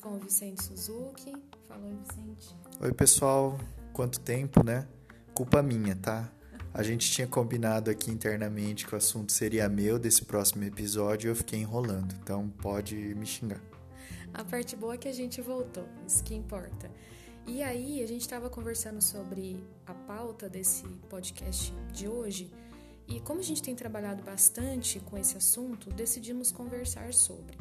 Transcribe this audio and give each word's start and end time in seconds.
com 0.00 0.16
o 0.16 0.18
Vicente 0.18 0.62
Suzuki. 0.62 1.32
Fala 1.68 1.84
oi, 1.84 1.94
Vicente. 1.94 2.56
Oi, 2.80 2.92
pessoal, 2.92 3.58
quanto 3.92 4.18
tempo, 4.20 4.64
né? 4.64 4.88
Culpa 5.34 5.62
minha, 5.62 5.94
tá? 5.94 6.32
A 6.72 6.82
gente 6.82 7.10
tinha 7.10 7.26
combinado 7.26 7.90
aqui 7.90 8.10
internamente 8.10 8.86
que 8.86 8.94
o 8.94 8.96
assunto 8.96 9.32
seria 9.32 9.68
meu 9.68 9.98
desse 9.98 10.24
próximo 10.24 10.64
episódio 10.64 11.28
e 11.28 11.30
eu 11.30 11.36
fiquei 11.36 11.58
enrolando, 11.58 12.14
então 12.22 12.48
pode 12.48 12.96
me 12.96 13.26
xingar. 13.26 13.60
A 14.32 14.44
parte 14.44 14.76
boa 14.76 14.94
é 14.94 14.96
que 14.96 15.08
a 15.08 15.12
gente 15.12 15.40
voltou, 15.40 15.86
isso 16.06 16.22
que 16.22 16.34
importa. 16.34 16.90
E 17.46 17.62
aí, 17.62 18.02
a 18.02 18.06
gente 18.06 18.20
estava 18.20 18.48
conversando 18.48 19.02
sobre 19.02 19.62
a 19.84 19.92
pauta 19.92 20.48
desse 20.48 20.86
podcast 21.08 21.74
de 21.92 22.06
hoje 22.06 22.50
e 23.08 23.18
como 23.20 23.40
a 23.40 23.42
gente 23.42 23.60
tem 23.60 23.74
trabalhado 23.74 24.22
bastante 24.22 25.00
com 25.00 25.18
esse 25.18 25.36
assunto, 25.36 25.90
decidimos 25.90 26.52
conversar 26.52 27.12
sobre 27.12 27.58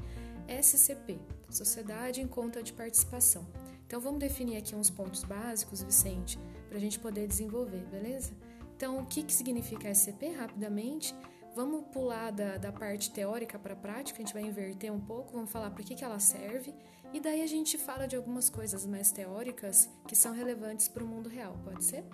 SCP, 0.49 1.20
Sociedade 1.49 2.21
em 2.21 2.27
Conta 2.27 2.63
de 2.63 2.73
Participação. 2.73 3.48
Então 3.85 3.99
vamos 3.99 4.20
definir 4.20 4.57
aqui 4.57 4.76
uns 4.76 4.90
pontos 4.90 5.23
básicos, 5.23 5.81
Vicente, 5.81 6.40
para 6.67 6.77
a 6.77 6.81
gente 6.81 6.99
poder 6.99 7.27
desenvolver, 7.27 7.85
beleza? 7.88 8.34
Então, 8.76 8.99
o 8.99 9.05
que, 9.05 9.23
que 9.23 9.34
significa 9.34 9.93
SCP 9.93 10.29
rapidamente? 10.29 11.13
Vamos 11.55 11.85
pular 11.91 12.32
da, 12.32 12.57
da 12.57 12.71
parte 12.71 13.12
teórica 13.12 13.60
para 13.60 13.73
a 13.73 13.76
prática, 13.76 14.20
a 14.20 14.21
gente 14.21 14.34
vai 14.34 14.43
inverter 14.43 14.93
um 14.93 14.99
pouco, 14.99 15.34
vamos 15.34 15.51
falar 15.51 15.71
para 15.71 15.84
que, 15.84 15.96
que 15.96 16.04
ela 16.04 16.20
serve, 16.20 16.73
e 17.12 17.20
daí 17.20 17.41
a 17.41 17.48
gente 17.48 17.77
fala 17.77 18.07
de 18.07 18.16
algumas 18.16 18.49
coisas 18.49 18.85
mais 18.85 19.12
teóricas 19.12 19.90
que 20.07 20.16
são 20.16 20.34
relevantes 20.34 20.88
para 20.88 21.04
o 21.04 21.07
mundo 21.07 21.27
real, 21.27 21.57
pode 21.66 21.84
ser? 21.84 22.05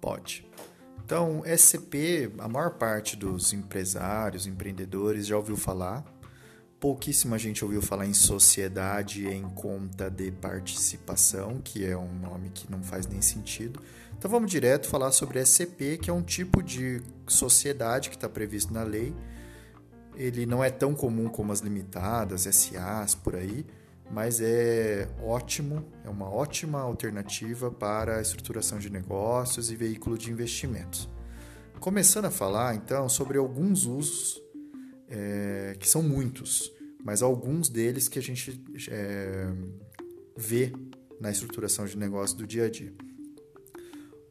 Pode. 0.00 0.46
Então, 1.04 1.42
SCP, 1.44 2.32
a 2.38 2.48
maior 2.48 2.76
parte 2.76 3.16
dos 3.16 3.52
empresários, 3.52 4.46
empreendedores 4.46 5.26
já 5.26 5.36
ouviu 5.36 5.56
falar. 5.56 6.04
Pouquíssima 6.80 7.38
gente 7.38 7.62
ouviu 7.62 7.82
falar 7.82 8.06
em 8.06 8.14
sociedade 8.14 9.28
em 9.28 9.42
conta 9.42 10.10
de 10.10 10.30
participação, 10.30 11.60
que 11.62 11.84
é 11.84 11.94
um 11.94 12.10
nome 12.10 12.48
que 12.48 12.70
não 12.70 12.82
faz 12.82 13.06
nem 13.06 13.20
sentido. 13.20 13.82
Então 14.16 14.30
vamos 14.30 14.50
direto 14.50 14.88
falar 14.88 15.12
sobre 15.12 15.44
SCP, 15.44 15.98
que 15.98 16.08
é 16.08 16.12
um 16.12 16.22
tipo 16.22 16.62
de 16.62 17.02
sociedade 17.28 18.08
que 18.08 18.16
está 18.16 18.30
previsto 18.30 18.72
na 18.72 18.82
lei. 18.82 19.14
Ele 20.16 20.46
não 20.46 20.64
é 20.64 20.70
tão 20.70 20.94
comum 20.94 21.28
como 21.28 21.52
as 21.52 21.60
limitadas, 21.60 22.44
SAs 22.44 23.14
por 23.14 23.36
aí, 23.36 23.66
mas 24.10 24.40
é 24.40 25.06
ótimo, 25.22 25.84
é 26.02 26.08
uma 26.08 26.30
ótima 26.30 26.80
alternativa 26.80 27.70
para 27.70 28.16
a 28.16 28.22
estruturação 28.22 28.78
de 28.78 28.88
negócios 28.88 29.70
e 29.70 29.76
veículo 29.76 30.16
de 30.16 30.30
investimentos. 30.30 31.10
Começando 31.78 32.24
a 32.24 32.30
falar 32.30 32.74
então 32.74 33.06
sobre 33.06 33.36
alguns 33.36 33.84
usos, 33.84 34.40
é, 35.10 35.76
que 35.78 35.88
são 35.88 36.02
muitos, 36.02 36.72
mas 37.04 37.22
alguns 37.22 37.68
deles 37.68 38.08
que 38.08 38.18
a 38.18 38.22
gente 38.22 38.62
é, 38.88 39.52
vê 40.36 40.72
na 41.20 41.30
estruturação 41.30 41.84
de 41.84 41.98
negócios 41.98 42.38
do 42.38 42.46
dia 42.46 42.66
a 42.66 42.70
dia. 42.70 42.92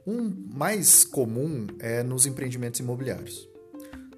Um 0.08 0.34
mais 0.56 1.04
comum 1.04 1.68
é 1.78 2.02
nos 2.02 2.26
empreendimentos 2.26 2.80
imobiliários. 2.80 3.48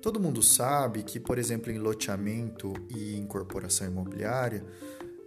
Todo 0.02 0.20
mundo 0.20 0.42
sabe 0.42 1.04
que, 1.04 1.20
por 1.20 1.38
exemplo, 1.38 1.72
em 1.72 1.78
loteamento 1.78 2.74
e 2.90 3.16
incorporação 3.18 3.88
imobiliária, 3.88 4.64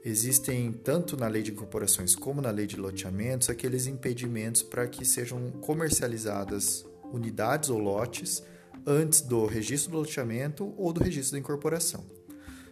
existem 0.04 0.72
tanto 0.72 1.16
na 1.16 1.28
lei 1.28 1.42
de 1.42 1.53
incorporações 1.53 2.14
como 2.14 2.41
na 2.41 2.50
lei 2.50 2.66
de 2.66 2.76
loteamentos 2.76 3.48
aqueles 3.50 3.87
impedimentos 3.87 4.62
para 4.62 4.87
que 4.87 5.04
sejam 5.04 5.50
comercializadas 5.60 6.84
unidades 7.12 7.70
ou 7.70 7.78
lotes 7.78 8.42
antes 8.86 9.20
do 9.20 9.46
registro 9.46 9.92
do 9.92 9.98
loteamento 9.98 10.74
ou 10.76 10.92
do 10.92 11.02
registro 11.02 11.32
da 11.32 11.38
incorporação. 11.38 12.04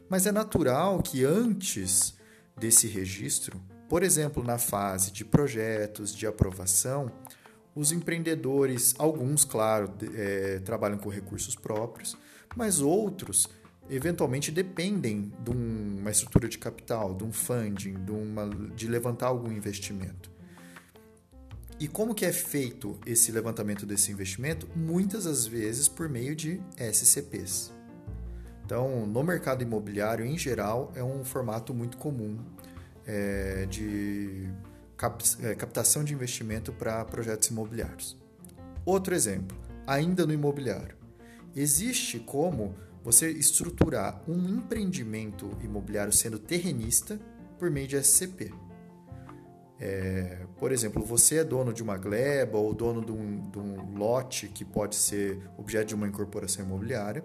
Mas 0.09 0.27
é 0.27 0.33
natural 0.33 1.03
que 1.03 1.25
antes 1.25 2.15
desse 2.57 2.87
registro, 2.87 3.61
por 3.89 4.03
exemplo, 4.03 4.43
na 4.43 4.59
fase 4.59 5.11
de 5.11 5.25
projetos, 5.25 6.15
de 6.15 6.27
aprovação, 6.27 7.11
os 7.75 7.93
empreendedores, 7.93 8.95
alguns, 8.99 9.45
claro, 9.45 9.93
é, 10.15 10.59
trabalham 10.61 10.99
com 10.99 11.09
recursos 11.09 11.55
próprios, 11.55 12.17
mas 12.55 12.81
outros 12.81 13.49
eventualmente 13.89 14.51
dependem 14.51 15.33
de 15.43 15.51
uma 15.51 16.11
estrutura 16.11 16.49
de 16.49 16.59
capital, 16.59 17.15
de 17.15 17.25
um 17.25 17.33
funding, 17.33 17.95
de, 18.05 18.11
uma, 18.11 18.49
de 18.75 18.87
levantar 18.87 19.27
algum 19.27 19.51
investimento. 19.51 20.32
E 21.83 21.89
como 21.89 22.15
que 22.15 22.25
é 22.25 22.33
feito 22.33 22.97
esse 23.05 23.33
levantamento 23.33 23.85
desse 23.85 24.13
investimento? 24.13 24.69
Muitas 24.77 25.25
das 25.25 25.49
vezes 25.49 25.89
por 25.89 26.09
meio 26.09 26.37
de 26.37 26.63
SCPs. 26.77 27.73
Então, 28.65 29.05
no 29.05 29.21
mercado 29.25 29.65
imobiliário 29.65 30.25
em 30.25 30.39
geral, 30.39 30.93
é 30.95 31.03
um 31.03 31.25
formato 31.25 31.75
muito 31.75 31.97
comum 31.97 32.39
é, 33.05 33.67
de 33.67 34.49
cap, 34.97 35.25
é, 35.43 35.57
captação 35.57 36.05
de 36.05 36.15
investimento 36.15 36.73
para 36.73 37.05
projetos 37.05 37.49
imobiliários. 37.49 38.17
Outro 38.87 39.13
exemplo, 39.13 39.59
ainda 39.85 40.25
no 40.25 40.33
imobiliário. 40.33 40.95
Existe 41.53 42.21
como 42.21 42.77
você 43.03 43.29
estruturar 43.29 44.23
um 44.29 44.49
empreendimento 44.49 45.51
imobiliário 45.61 46.13
sendo 46.13 46.39
terrenista 46.39 47.19
por 47.59 47.73
meio 47.73 47.89
de 47.89 47.97
SCP. 47.97 48.55
É, 49.85 50.47
por 50.59 50.71
exemplo, 50.71 51.05
você 51.05 51.39
é 51.39 51.45
dono 51.45 51.73
de 51.73 51.83
uma 51.83 51.97
gleba 51.97 52.57
ou 52.57 52.73
dono 52.73 53.05
de 53.05 53.11
um, 53.11 53.51
de 53.51 53.59
um 53.59 53.99
lote 53.99 54.47
que 54.47 54.65
pode 54.65 54.95
ser 54.95 55.43
objeto 55.59 55.89
de 55.89 55.97
uma 55.97 56.07
incorporação 56.07 56.65
imobiliária. 56.65 57.25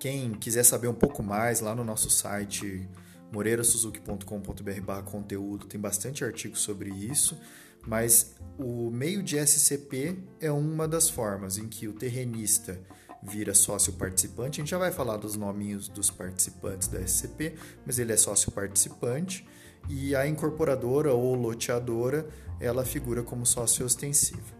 Quem 0.00 0.32
quiser 0.32 0.64
saber 0.64 0.88
um 0.88 0.94
pouco 0.94 1.22
mais, 1.22 1.60
lá 1.60 1.72
no 1.72 1.84
nosso 1.84 2.10
site 2.10 2.88
moreirasuzuki.com.br 3.30 5.02
conteúdo, 5.04 5.66
tem 5.66 5.80
bastante 5.80 6.24
artigo 6.24 6.56
sobre 6.56 6.90
isso, 6.90 7.38
mas 7.86 8.34
o 8.58 8.90
meio 8.90 9.22
de 9.22 9.38
SCP 9.38 10.18
é 10.40 10.50
uma 10.50 10.88
das 10.88 11.08
formas 11.08 11.58
em 11.58 11.68
que 11.68 11.86
o 11.86 11.92
terrenista 11.92 12.80
vira 13.22 13.54
sócio 13.54 13.92
participante. 13.92 14.60
A 14.60 14.64
gente 14.64 14.70
já 14.70 14.78
vai 14.78 14.90
falar 14.90 15.16
dos 15.16 15.36
nominhos 15.36 15.86
dos 15.86 16.10
participantes 16.10 16.88
da 16.88 17.00
SCP, 17.00 17.54
mas 17.86 18.00
ele 18.00 18.12
é 18.12 18.16
sócio 18.16 18.50
participante 18.50 19.46
e 19.88 20.14
a 20.14 20.26
incorporadora 20.26 21.12
ou 21.12 21.34
loteadora, 21.34 22.28
ela 22.60 22.84
figura 22.84 23.22
como 23.22 23.44
sócio 23.44 23.84
ostensivo. 23.84 24.54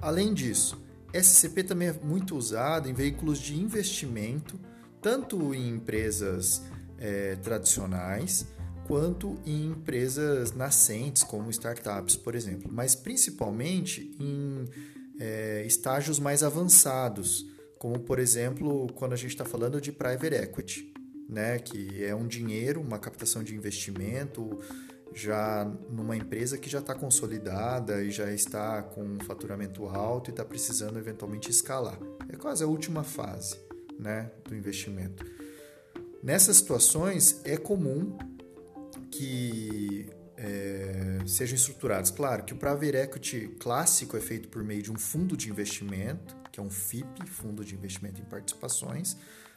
Além 0.00 0.34
disso, 0.34 0.80
SCP 1.12 1.64
também 1.64 1.88
é 1.88 1.92
muito 1.92 2.36
usado 2.36 2.88
em 2.88 2.92
veículos 2.92 3.38
de 3.38 3.56
investimento, 3.56 4.58
tanto 5.00 5.54
em 5.54 5.68
empresas 5.68 6.62
é, 6.98 7.36
tradicionais 7.36 8.46
quanto 8.86 9.36
em 9.44 9.66
empresas 9.70 10.52
nascentes, 10.52 11.24
como 11.24 11.50
startups, 11.50 12.14
por 12.14 12.34
exemplo, 12.34 12.70
mas 12.72 12.94
principalmente 12.94 14.14
em 14.20 14.64
é, 15.18 15.64
estágios 15.66 16.20
mais 16.20 16.42
avançados, 16.42 17.46
como 17.78 17.98
por 17.98 18.18
exemplo 18.18 18.86
quando 18.94 19.12
a 19.12 19.16
gente 19.16 19.30
está 19.30 19.44
falando 19.44 19.80
de 19.80 19.90
private 19.90 20.34
equity, 20.36 20.94
né, 21.28 21.58
que 21.58 22.04
é 22.04 22.14
um 22.14 22.26
dinheiro, 22.26 22.80
uma 22.80 22.98
captação 22.98 23.42
de 23.42 23.54
investimento 23.54 24.58
já 25.14 25.64
numa 25.90 26.16
empresa 26.16 26.58
que 26.58 26.68
já 26.68 26.80
está 26.80 26.94
consolidada 26.94 28.02
e 28.02 28.10
já 28.10 28.30
está 28.30 28.82
com 28.82 29.02
um 29.02 29.20
faturamento 29.20 29.86
alto 29.86 30.28
e 30.28 30.32
está 30.32 30.44
precisando 30.44 30.98
eventualmente 30.98 31.50
escalar. 31.50 31.98
É 32.28 32.36
quase 32.36 32.62
a 32.62 32.66
última 32.66 33.02
fase 33.02 33.56
né, 33.98 34.30
do 34.44 34.54
investimento. 34.54 35.24
Nessas 36.22 36.58
situações 36.58 37.40
é 37.44 37.56
comum 37.56 38.16
que 39.10 40.10
é, 40.36 41.18
sejam 41.26 41.56
estruturados. 41.56 42.10
Claro 42.10 42.44
que 42.44 42.52
o 42.52 42.56
Private 42.56 42.96
Equity 42.96 43.56
clássico 43.58 44.16
é 44.16 44.20
feito 44.20 44.48
por 44.48 44.62
meio 44.62 44.82
de 44.82 44.92
um 44.92 44.98
fundo 44.98 45.36
de 45.36 45.48
investimento, 45.48 46.36
que 46.52 46.60
é 46.60 46.62
um 46.62 46.70
FIP, 46.70 47.26
Fundo 47.26 47.64
de 47.64 47.74
Investimento 47.74 48.20
em 48.20 48.24
Participações, 48.24 49.16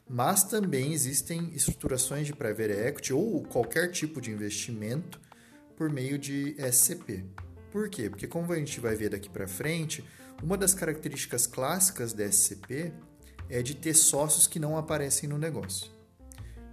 mas 0.10 0.44
também 0.44 0.92
existem 0.92 1.52
estruturações 1.54 2.26
de 2.26 2.34
Private 2.34 2.72
Equity 2.72 3.14
ou 3.14 3.44
qualquer 3.44 3.92
tipo 3.92 4.20
de 4.20 4.32
investimento 4.32 5.22
por 5.78 5.88
meio 5.88 6.18
de 6.18 6.56
SCP. 6.58 7.24
Por 7.72 7.88
quê? 7.90 8.10
Porque 8.10 8.28
como 8.28 8.52
a 8.52 8.56
gente 8.56 8.80
vai 8.80 8.96
ver 8.96 9.10
daqui 9.10 9.30
para 9.30 9.48
frente, 9.48 10.04
uma 10.42 10.58
das 10.58 10.74
características 10.74 11.46
clássicas 11.46 12.12
da 12.12 12.26
SCP 12.26 12.92
é 13.48 13.62
de 13.62 13.76
ter 13.76 13.94
sócios 13.94 14.48
que 14.48 14.60
não 14.60 14.76
aparecem 14.76 15.30
no 15.30 15.38
negócio. 15.38 15.92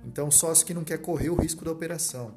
Então, 0.03 0.31
sócio 0.31 0.65
que 0.65 0.73
não 0.73 0.85
quer 0.85 0.99
correr 0.99 1.29
o 1.29 1.35
risco 1.35 1.65
da 1.65 1.73
operação. 1.73 2.35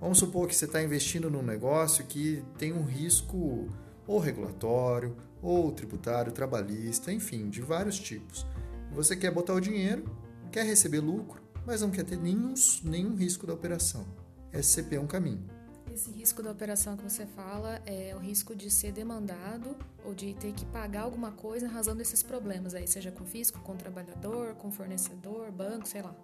Vamos 0.00 0.18
supor 0.18 0.48
que 0.48 0.56
você 0.56 0.64
está 0.64 0.82
investindo 0.82 1.30
num 1.30 1.42
negócio 1.42 2.04
que 2.04 2.42
tem 2.58 2.72
um 2.72 2.84
risco 2.84 3.68
ou 4.06 4.18
regulatório, 4.18 5.16
ou 5.40 5.70
tributário, 5.72 6.32
trabalhista, 6.32 7.12
enfim, 7.12 7.48
de 7.48 7.60
vários 7.60 7.98
tipos. 7.98 8.46
Você 8.92 9.16
quer 9.16 9.30
botar 9.30 9.54
o 9.54 9.60
dinheiro, 9.60 10.04
quer 10.50 10.64
receber 10.64 11.00
lucro, 11.00 11.42
mas 11.66 11.80
não 11.80 11.90
quer 11.90 12.04
ter 12.04 12.16
nenhum, 12.16 12.54
nenhum 12.84 13.14
risco 13.14 13.46
da 13.46 13.52
operação. 13.54 14.06
SCP 14.52 14.96
é 14.96 15.00
um 15.00 15.06
caminho. 15.06 15.44
Esse 15.92 16.10
risco 16.10 16.42
da 16.42 16.50
operação 16.50 16.96
que 16.96 17.02
você 17.02 17.24
fala 17.24 17.80
é 17.86 18.14
o 18.14 18.18
risco 18.18 18.54
de 18.54 18.70
ser 18.70 18.92
demandado 18.92 19.74
ou 20.04 20.14
de 20.14 20.34
ter 20.34 20.52
que 20.52 20.64
pagar 20.66 21.02
alguma 21.02 21.32
coisa 21.32 21.66
em 21.66 21.68
razão 21.70 21.96
desses 21.96 22.22
problemas 22.22 22.74
aí, 22.74 22.86
seja 22.86 23.10
com 23.10 23.24
fisco, 23.24 23.58
com 23.60 23.76
trabalhador, 23.76 24.54
com 24.56 24.70
fornecedor, 24.70 25.50
banco, 25.50 25.88
sei 25.88 26.02
lá. 26.02 26.14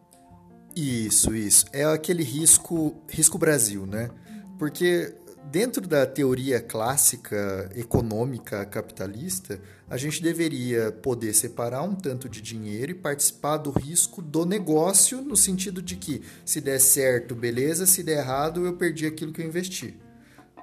Isso, 0.76 1.34
isso. 1.34 1.66
É 1.72 1.84
aquele 1.84 2.22
risco, 2.22 2.94
risco 3.08 3.38
Brasil, 3.38 3.86
né? 3.86 4.10
Porque 4.58 5.14
dentro 5.50 5.86
da 5.86 6.06
teoria 6.06 6.60
clássica 6.60 7.70
econômica 7.74 8.64
capitalista, 8.64 9.60
a 9.88 9.96
gente 9.96 10.22
deveria 10.22 10.90
poder 10.90 11.34
separar 11.34 11.82
um 11.82 11.94
tanto 11.94 12.28
de 12.28 12.40
dinheiro 12.40 12.92
e 12.92 12.94
participar 12.94 13.58
do 13.58 13.70
risco 13.70 14.22
do 14.22 14.46
negócio, 14.46 15.20
no 15.20 15.36
sentido 15.36 15.82
de 15.82 15.96
que 15.96 16.22
se 16.44 16.60
der 16.60 16.80
certo, 16.80 17.34
beleza, 17.34 17.86
se 17.86 18.02
der 18.02 18.18
errado, 18.18 18.64
eu 18.64 18.74
perdi 18.74 19.06
aquilo 19.06 19.32
que 19.32 19.42
eu 19.42 19.46
investi. 19.46 19.94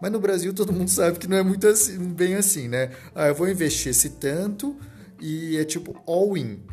Mas 0.01 0.11
no 0.11 0.19
Brasil 0.19 0.53
todo 0.53 0.73
mundo 0.73 0.89
sabe 0.89 1.19
que 1.19 1.27
não 1.27 1.37
é 1.37 1.43
muito 1.43 1.67
assim, 1.67 1.97
bem 2.13 2.35
assim, 2.35 2.67
né? 2.67 2.91
Ah, 3.13 3.27
eu 3.27 3.35
vou 3.35 3.49
investir 3.49 3.89
esse 3.89 4.11
tanto 4.11 4.75
e 5.19 5.57
é 5.57 5.65
tipo 5.65 6.01
all-in. 6.07 6.63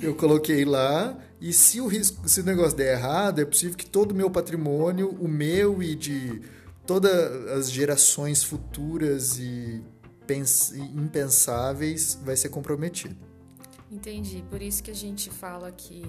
Eu 0.00 0.14
coloquei 0.14 0.64
lá 0.64 1.16
e 1.40 1.52
se 1.52 1.80
o 1.80 1.86
risco, 1.86 2.28
se 2.28 2.40
o 2.40 2.44
negócio 2.44 2.76
der 2.76 2.98
errado, 2.98 3.40
é 3.40 3.44
possível 3.44 3.76
que 3.76 3.86
todo 3.86 4.12
o 4.12 4.14
meu 4.14 4.30
patrimônio, 4.30 5.16
o 5.20 5.28
meu 5.28 5.82
e 5.82 5.94
de 5.94 6.42
todas 6.86 7.12
as 7.52 7.70
gerações 7.70 8.42
futuras 8.42 9.38
e 9.38 9.82
impensáveis 10.94 12.18
vai 12.22 12.36
ser 12.36 12.48
comprometido. 12.48 13.16
Entendi. 13.90 14.42
Por 14.48 14.62
isso 14.62 14.82
que 14.82 14.90
a 14.90 14.94
gente 14.94 15.30
fala 15.30 15.70
que 15.70 16.02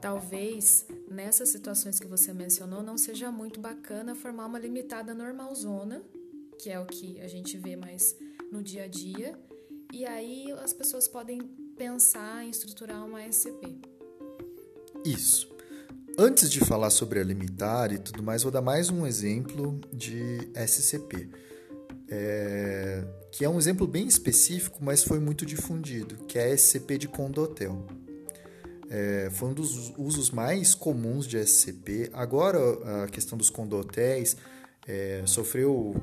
talvez 0.00 0.86
nessas 1.10 1.50
situações 1.50 2.00
que 2.00 2.06
você 2.06 2.32
mencionou 2.32 2.82
não 2.82 2.96
seja 2.96 3.30
muito 3.30 3.60
bacana 3.60 4.14
formar 4.14 4.46
uma 4.46 4.58
limitada 4.58 5.14
normalzona, 5.14 6.02
que 6.58 6.70
é 6.70 6.80
o 6.80 6.86
que 6.86 7.20
a 7.20 7.28
gente 7.28 7.58
vê 7.58 7.76
mais 7.76 8.16
no 8.50 8.62
dia 8.62 8.84
a 8.84 8.88
dia, 8.88 9.38
e 9.92 10.06
aí 10.06 10.50
as 10.52 10.72
pessoas 10.72 11.06
podem 11.06 11.40
pensar 11.76 12.44
em 12.44 12.50
estruturar 12.50 13.04
uma 13.04 13.22
SCP. 13.22 13.78
Isso. 15.04 15.48
Antes 16.18 16.50
de 16.50 16.60
falar 16.60 16.90
sobre 16.90 17.20
a 17.20 17.24
limitar 17.24 17.92
e 17.92 17.98
tudo 17.98 18.22
mais, 18.22 18.42
vou 18.42 18.52
dar 18.52 18.60
mais 18.60 18.90
um 18.90 19.06
exemplo 19.06 19.80
de 19.92 20.50
SCP, 20.54 21.30
é, 22.08 23.02
que 23.30 23.44
é 23.44 23.48
um 23.48 23.58
exemplo 23.58 23.86
bem 23.86 24.06
específico, 24.06 24.78
mas 24.82 25.02
foi 25.02 25.18
muito 25.18 25.46
difundido, 25.46 26.16
que 26.26 26.38
é 26.38 26.52
a 26.52 26.56
SCP 26.56 26.98
de 26.98 27.08
condotel. 27.08 27.86
É, 28.90 29.30
foi 29.30 29.50
um 29.50 29.54
dos 29.54 29.92
usos 29.96 30.30
mais 30.30 30.74
comuns 30.74 31.26
de 31.26 31.38
SCP. 31.38 32.10
Agora, 32.12 33.04
a 33.04 33.06
questão 33.06 33.38
dos 33.38 33.48
condotéis 33.48 34.36
é, 34.86 35.22
sofreu 35.24 35.94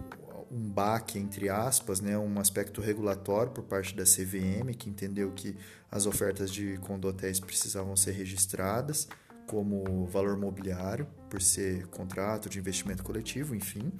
um 0.49 0.69
baque, 0.69 1.19
entre 1.19 1.49
aspas, 1.49 1.99
né, 1.99 2.17
um 2.17 2.39
aspecto 2.39 2.81
regulatório 2.81 3.51
por 3.51 3.65
parte 3.65 3.93
da 3.93 4.03
CVM, 4.03 4.73
que 4.77 4.89
entendeu 4.89 5.31
que 5.31 5.55
as 5.91 6.05
ofertas 6.05 6.49
de 6.51 6.77
condotéis 6.77 7.39
precisavam 7.39 7.95
ser 7.95 8.11
registradas 8.11 9.07
como 9.47 10.05
valor 10.05 10.37
mobiliário, 10.37 11.07
por 11.29 11.41
ser 11.41 11.87
contrato 11.87 12.49
de 12.49 12.59
investimento 12.59 13.03
coletivo, 13.03 13.55
enfim. 13.55 13.91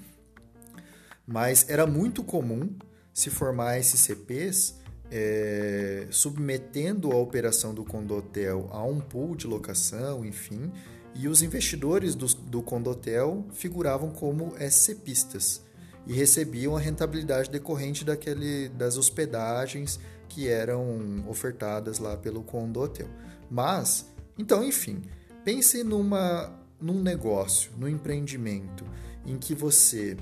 Mas 1.25 1.67
era 1.69 1.87
muito 1.87 2.23
comum 2.23 2.69
se 3.13 3.29
formar 3.29 3.79
SCPs 3.79 4.75
é, 5.09 6.07
submetendo 6.09 7.11
a 7.11 7.15
operação 7.15 7.73
do 7.73 7.83
condotel 7.83 8.67
a 8.71 8.83
um 8.83 8.99
pool 8.99 9.35
de 9.35 9.47
locação, 9.47 10.25
enfim, 10.25 10.71
e 11.15 11.27
os 11.27 11.41
investidores 11.41 12.13
do, 12.13 12.27
do 12.27 12.61
condotel 12.61 13.45
figuravam 13.53 14.11
como 14.11 14.53
SCPistas 14.59 15.63
e 16.05 16.13
recebiam 16.13 16.75
a 16.75 16.79
rentabilidade 16.79 17.49
decorrente 17.49 18.05
daquele, 18.05 18.69
das 18.69 18.97
hospedagens 18.97 19.99
que 20.29 20.47
eram 20.47 21.25
ofertadas 21.27 21.99
lá 21.99 22.15
pelo 22.15 22.43
condo 22.43 22.79
hotel. 22.79 23.07
Mas, 23.49 24.05
então, 24.37 24.63
enfim, 24.63 25.01
pense 25.47 25.81
numa, 25.81 26.59
num 26.77 27.01
negócio, 27.01 27.71
num 27.77 27.87
empreendimento 27.87 28.83
em 29.25 29.37
que 29.37 29.55
você 29.55 30.17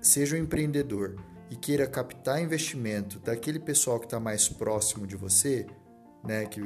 seja 0.00 0.36
um 0.36 0.38
empreendedor 0.38 1.16
e 1.50 1.56
queira 1.56 1.84
captar 1.84 2.40
investimento 2.40 3.18
daquele 3.18 3.58
pessoal 3.58 3.98
que 3.98 4.06
está 4.06 4.20
mais 4.20 4.48
próximo 4.48 5.04
de 5.04 5.16
você, 5.16 5.66
né, 6.24 6.46
que 6.46 6.60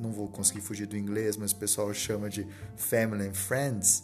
não 0.00 0.10
vou 0.10 0.26
conseguir 0.26 0.60
fugir 0.60 0.88
do 0.88 0.96
inglês, 0.96 1.36
mas 1.36 1.52
o 1.52 1.56
pessoal 1.56 1.94
chama 1.94 2.28
de 2.28 2.44
family 2.76 3.28
and 3.28 3.34
friends. 3.34 4.02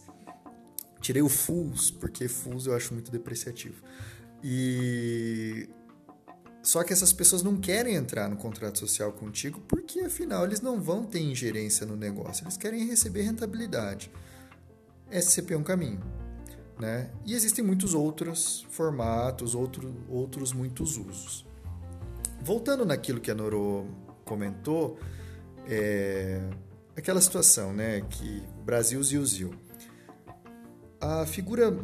Tirei 1.00 1.20
o 1.23 1.29
fools, 1.29 1.91
porque 1.91 2.29
fools 2.29 2.67
eu 2.67 2.76
acho 2.76 2.94
muito 2.94 3.11
depreciativo. 3.11 3.82
E 4.41 5.69
só 6.62 6.85
que 6.85 6.93
essas 6.93 7.12
pessoas 7.12 7.43
não 7.43 7.56
querem 7.56 7.97
entrar 7.97 8.29
no 8.29 8.37
contrato 8.37 8.79
social 8.79 9.12
contigo 9.12 9.61
porque, 9.67 10.00
afinal, 10.00 10.44
eles 10.44 10.61
não 10.61 10.81
vão 10.81 11.05
ter 11.05 11.20
ingerência 11.20 11.85
no 11.85 11.97
negócio, 11.97 12.44
eles 12.44 12.56
querem 12.56 12.87
receber 12.87 13.23
rentabilidade. 13.23 14.11
SCP 15.11 15.55
é 15.55 15.59
um 15.59 15.62
caminho. 15.64 16.00
Né? 16.79 17.11
E 17.26 17.35
existem 17.35 17.64
muitos 17.64 17.94
outros 17.94 18.67
formatos, 18.70 19.55
outro, 19.55 19.94
outros 20.09 20.53
muitos 20.53 20.97
usos. 20.97 21.44
Voltando 22.41 22.85
naquilo 22.85 23.20
que 23.20 23.31
a 23.31 23.35
Noro 23.35 23.87
comentou, 24.25 24.99
é 25.67 26.41
aquela 26.97 27.20
situação 27.20 27.73
né, 27.73 28.00
que 28.03 28.43
Brasil 28.65 29.03
Zil 29.03 29.55
A 31.00 31.26
figura 31.26 31.76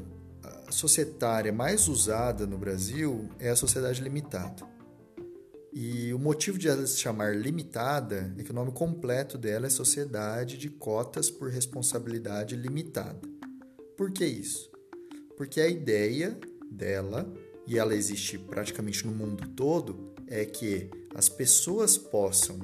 societária 0.70 1.52
mais 1.52 1.88
usada 1.88 2.46
no 2.46 2.58
Brasil 2.58 3.28
é 3.38 3.50
a 3.50 3.56
sociedade 3.56 4.02
limitada. 4.02 4.66
E 5.72 6.12
o 6.12 6.18
motivo 6.18 6.58
de 6.58 6.68
ela 6.68 6.86
se 6.86 6.98
chamar 6.98 7.36
limitada 7.36 8.34
é 8.38 8.42
que 8.42 8.50
o 8.50 8.54
nome 8.54 8.72
completo 8.72 9.36
dela 9.36 9.66
é 9.66 9.70
Sociedade 9.70 10.56
de 10.56 10.68
Cotas 10.68 11.30
por 11.30 11.50
Responsabilidade 11.50 12.56
Limitada. 12.56 13.20
Por 13.96 14.10
que 14.10 14.24
isso? 14.24 14.70
Porque 15.36 15.60
a 15.60 15.68
ideia 15.68 16.38
dela, 16.70 17.32
e 17.66 17.78
ela 17.78 17.94
existe 17.94 18.38
praticamente 18.38 19.06
no 19.06 19.12
mundo 19.12 19.48
todo, 19.50 20.14
é 20.26 20.44
que 20.44 20.90
as 21.14 21.28
pessoas 21.28 21.96
possam 21.96 22.58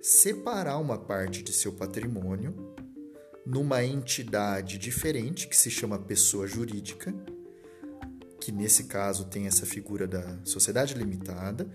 separar 0.00 0.78
uma 0.78 0.98
parte 0.98 1.42
de 1.42 1.52
seu 1.52 1.72
patrimônio 1.72 2.67
numa 3.48 3.82
entidade 3.82 4.76
diferente 4.76 5.48
que 5.48 5.56
se 5.56 5.70
chama 5.70 5.98
pessoa 5.98 6.46
jurídica, 6.46 7.14
que 8.38 8.52
nesse 8.52 8.84
caso 8.84 9.24
tem 9.24 9.46
essa 9.46 9.64
figura 9.64 10.06
da 10.06 10.38
sociedade 10.44 10.92
limitada, 10.92 11.66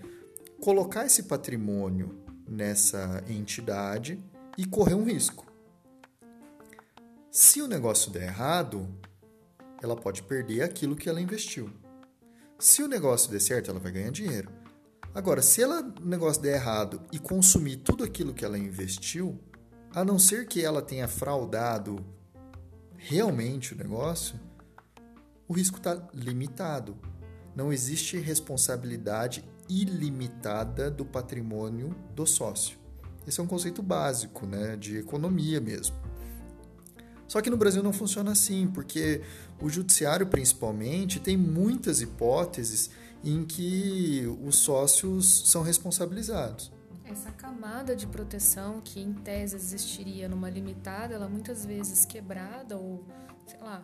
colocar 0.60 1.04
esse 1.04 1.24
patrimônio 1.24 2.16
nessa 2.48 3.24
entidade 3.28 4.22
e 4.56 4.64
correr 4.64 4.94
um 4.94 5.02
risco. 5.02 5.52
Se 7.28 7.60
o 7.60 7.66
negócio 7.66 8.12
der 8.12 8.28
errado, 8.28 8.88
ela 9.82 9.96
pode 9.96 10.22
perder 10.22 10.62
aquilo 10.62 10.94
que 10.94 11.08
ela 11.08 11.20
investiu. 11.20 11.68
Se 12.56 12.84
o 12.84 12.88
negócio 12.88 13.32
der 13.32 13.40
certo, 13.40 13.72
ela 13.72 13.80
vai 13.80 13.90
ganhar 13.90 14.12
dinheiro. 14.12 14.48
Agora, 15.12 15.42
se 15.42 15.60
ela, 15.60 15.80
o 16.00 16.06
negócio 16.06 16.40
der 16.40 16.54
errado 16.54 17.02
e 17.10 17.18
consumir 17.18 17.78
tudo 17.78 18.04
aquilo 18.04 18.32
que 18.32 18.44
ela 18.44 18.56
investiu, 18.56 19.40
a 19.94 20.04
não 20.04 20.18
ser 20.18 20.48
que 20.48 20.64
ela 20.64 20.82
tenha 20.82 21.06
fraudado 21.06 22.04
realmente 22.96 23.74
o 23.74 23.76
negócio, 23.76 24.38
o 25.46 25.52
risco 25.52 25.78
está 25.78 26.08
limitado. 26.12 26.96
Não 27.54 27.72
existe 27.72 28.18
responsabilidade 28.18 29.44
ilimitada 29.68 30.90
do 30.90 31.04
patrimônio 31.04 31.94
do 32.12 32.26
sócio. 32.26 32.76
Esse 33.26 33.38
é 33.38 33.42
um 33.42 33.46
conceito 33.46 33.82
básico 33.82 34.46
né, 34.46 34.76
de 34.76 34.98
economia 34.98 35.60
mesmo. 35.60 35.96
Só 37.28 37.40
que 37.40 37.48
no 37.48 37.56
Brasil 37.56 37.82
não 37.82 37.92
funciona 37.92 38.32
assim, 38.32 38.66
porque 38.66 39.22
o 39.62 39.68
judiciário, 39.68 40.26
principalmente, 40.26 41.20
tem 41.20 41.36
muitas 41.36 42.00
hipóteses 42.00 42.90
em 43.22 43.44
que 43.44 44.24
os 44.42 44.56
sócios 44.56 45.48
são 45.48 45.62
responsabilizados. 45.62 46.73
Essa 47.04 47.30
camada 47.32 47.94
de 47.94 48.06
proteção 48.06 48.80
que 48.80 49.00
em 49.00 49.12
tese 49.12 49.54
existiria 49.56 50.28
numa 50.28 50.48
limitada, 50.48 51.14
ela 51.14 51.28
muitas 51.28 51.64
vezes 51.64 52.04
quebrada 52.04 52.76
ou, 52.76 53.04
sei 53.46 53.60
lá, 53.60 53.82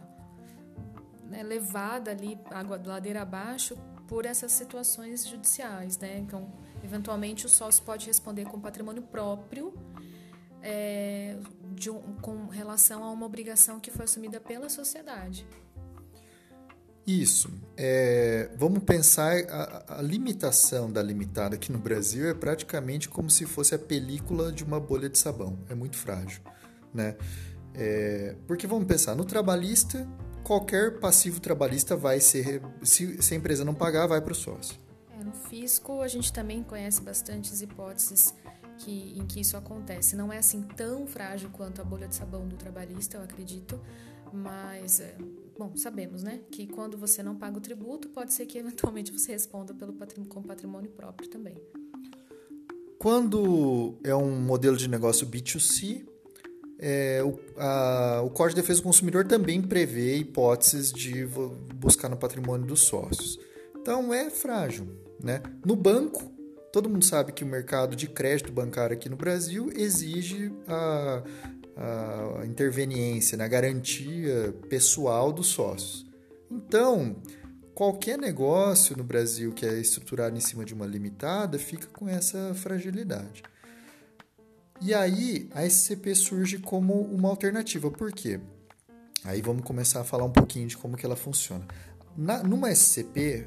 né, 1.25 1.43
levada 1.43 2.11
ali 2.11 2.39
água 2.50 2.79
de 2.79 2.89
ladeira 2.89 3.23
abaixo 3.23 3.77
por 4.09 4.25
essas 4.25 4.53
situações 4.53 5.27
judiciais, 5.27 5.97
né? 5.99 6.19
Então, 6.19 6.50
eventualmente 6.83 7.47
o 7.47 7.49
sócio 7.49 7.85
pode 7.85 8.07
responder 8.07 8.45
com 8.47 8.61
patrimônio 8.61 9.03
próprio 9.03 9.73
é, 10.62 11.37
um, 11.89 12.15
com 12.21 12.47
relação 12.47 13.05
a 13.05 13.11
uma 13.11 13.25
obrigação 13.27 13.79
que 13.81 13.91
foi 13.91 14.05
assumida 14.05 14.41
pela 14.41 14.69
sociedade. 14.69 15.47
Isso. 17.19 17.50
É, 17.76 18.50
vamos 18.57 18.85
pensar 18.85 19.33
a, 19.49 19.99
a, 19.99 20.02
limitação 20.02 20.93
da 20.93 21.02
limitada 21.02 21.57
aqui 21.57 21.73
no 21.73 21.79
Brasil 21.79 22.29
é 22.29 22.35
praticamente 22.35 23.09
como 23.09 23.29
se 23.29 23.47
fosse 23.47 23.75
a 23.75 23.79
película 23.79 24.52
de 24.52 24.62
uma 24.62 24.79
bolha 24.79 25.09
de 25.09 25.19
sabão. 25.19 25.59
É 25.69 25.75
muito 25.75 25.97
frágil, 25.97 26.40
né? 26.95 27.17
É, 27.75 28.37
porque 28.47 28.67
vamos 28.67 28.87
pensar 28.87 29.14
no 29.17 29.25
trabalhista 29.25 30.07
qualquer 30.45 30.99
passivo 30.99 31.40
trabalhista 31.40 31.97
vai 31.97 32.21
ser, 32.21 32.62
se, 32.83 33.23
se 33.23 33.35
a 33.35 33.37
empresa 33.37 33.64
não 33.64 33.75
pagar, 33.75 34.07
vai 34.07 34.21
para 34.21 34.33
o 34.33 34.35
sócio. 34.35 34.79
É, 35.19 35.25
no 35.25 35.33
fisco, 35.33 36.00
a 36.00 36.09
gente 36.09 36.33
também 36.33 36.62
conhece 36.62 37.00
bastantes 37.00 37.61
hipóteses 37.61 38.35
que, 38.79 39.19
em 39.19 39.26
que 39.26 39.40
isso 39.40 39.57
acontece. 39.57 40.17
Não 40.17 40.33
é 40.33 40.38
assim 40.38 40.62
tão 40.62 41.07
frágil 41.07 41.50
quanto 41.50 41.81
a 41.81 41.85
bolha 41.85 42.09
de 42.09 42.14
sabão 42.14 42.47
do 42.47 42.57
trabalhista, 42.57 43.17
eu 43.17 43.23
acredito, 43.23 43.81
mas, 44.33 45.00
é, 45.00 45.17
bom, 45.61 45.76
sabemos, 45.76 46.23
né, 46.23 46.40
que 46.50 46.67
quando 46.67 46.97
você 46.97 47.23
não 47.23 47.37
paga 47.37 47.59
o 47.59 47.61
tributo, 47.61 48.09
pode 48.09 48.33
ser 48.33 48.47
que 48.47 48.57
eventualmente 48.57 49.12
você 49.12 49.33
responda 49.33 49.75
pelo 49.75 49.93
patrimônio, 49.93 50.33
com 50.33 50.43
patrimônio 50.43 50.90
próprio 50.90 51.29
também. 51.29 51.55
Quando 52.99 53.99
é 54.02 54.14
um 54.14 54.40
modelo 54.40 54.75
de 54.75 54.88
negócio 54.88 55.26
B2C, 55.26 56.07
é, 56.79 57.23
o, 57.23 57.38
a, 57.59 58.23
o 58.25 58.31
Código 58.31 58.57
de 58.57 58.62
Defesa 58.62 58.81
do 58.81 58.85
Consumidor 58.85 59.26
também 59.26 59.61
prevê 59.61 60.17
hipóteses 60.17 60.90
de 60.90 61.26
buscar 61.75 62.09
no 62.09 62.17
patrimônio 62.17 62.67
dos 62.67 62.81
sócios. 62.81 63.38
Então 63.76 64.14
é 64.14 64.31
frágil. 64.31 64.87
Né? 65.23 65.43
No 65.62 65.76
banco, 65.76 66.33
todo 66.73 66.88
mundo 66.88 67.05
sabe 67.05 67.33
que 67.33 67.45
o 67.45 67.47
mercado 67.47 67.95
de 67.95 68.09
crédito 68.09 68.50
bancário 68.50 68.97
aqui 68.97 69.11
no 69.11 69.17
Brasil 69.17 69.71
exige 69.75 70.50
a, 70.67 71.23
a 71.77 72.45
interveniência, 72.47 73.37
na 73.37 73.45
né? 73.45 73.50
garantia 73.50 74.55
pessoal 74.69 75.33
dos 75.33 75.49
sócios. 75.49 76.07
Então, 76.50 77.17
qualquer 77.75 78.19
negócio 78.19 78.97
no 78.97 79.05
Brasil 79.05 79.53
que 79.53 79.65
é 79.65 79.79
estruturado 79.79 80.37
em 80.37 80.41
cima 80.41 80.65
de 80.65 80.75
uma 80.75 80.87
limitada 80.87 81.59
fica 81.59 81.87
com 81.87 82.09
essa 82.09 82.53
fragilidade. 82.55 83.43
E 84.81 84.95
aí 84.95 85.49
a 85.55 85.65
SCP 85.69 86.15
surge 86.15 86.59
como 86.59 87.00
uma 87.03 87.29
alternativa. 87.29 87.91
Por 87.91 88.12
quê? 88.12 88.41
Aí 89.25 89.43
vamos 89.43 89.65
começar 89.65 90.00
a 90.00 90.05
falar 90.05 90.25
um 90.25 90.33
pouquinho 90.33 90.67
de 90.67 90.77
como 90.77 90.97
que 90.97 91.05
ela 91.05 91.17
funciona. 91.17 91.67
Na, 92.17 92.43
numa 92.43 92.75
SCP 92.75 93.47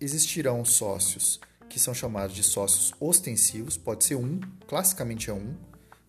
existirão 0.00 0.64
sócios 0.64 1.40
que 1.68 1.78
são 1.78 1.92
chamados 1.92 2.34
de 2.34 2.42
sócios 2.42 2.94
ostensivos, 2.98 3.76
pode 3.76 4.04
ser 4.04 4.14
um, 4.14 4.40
classicamente 4.66 5.28
é 5.28 5.32
um, 5.32 5.54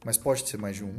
mas 0.06 0.18
pode 0.18 0.48
ser 0.48 0.58
mais 0.58 0.78
de 0.78 0.86
um, 0.86 0.96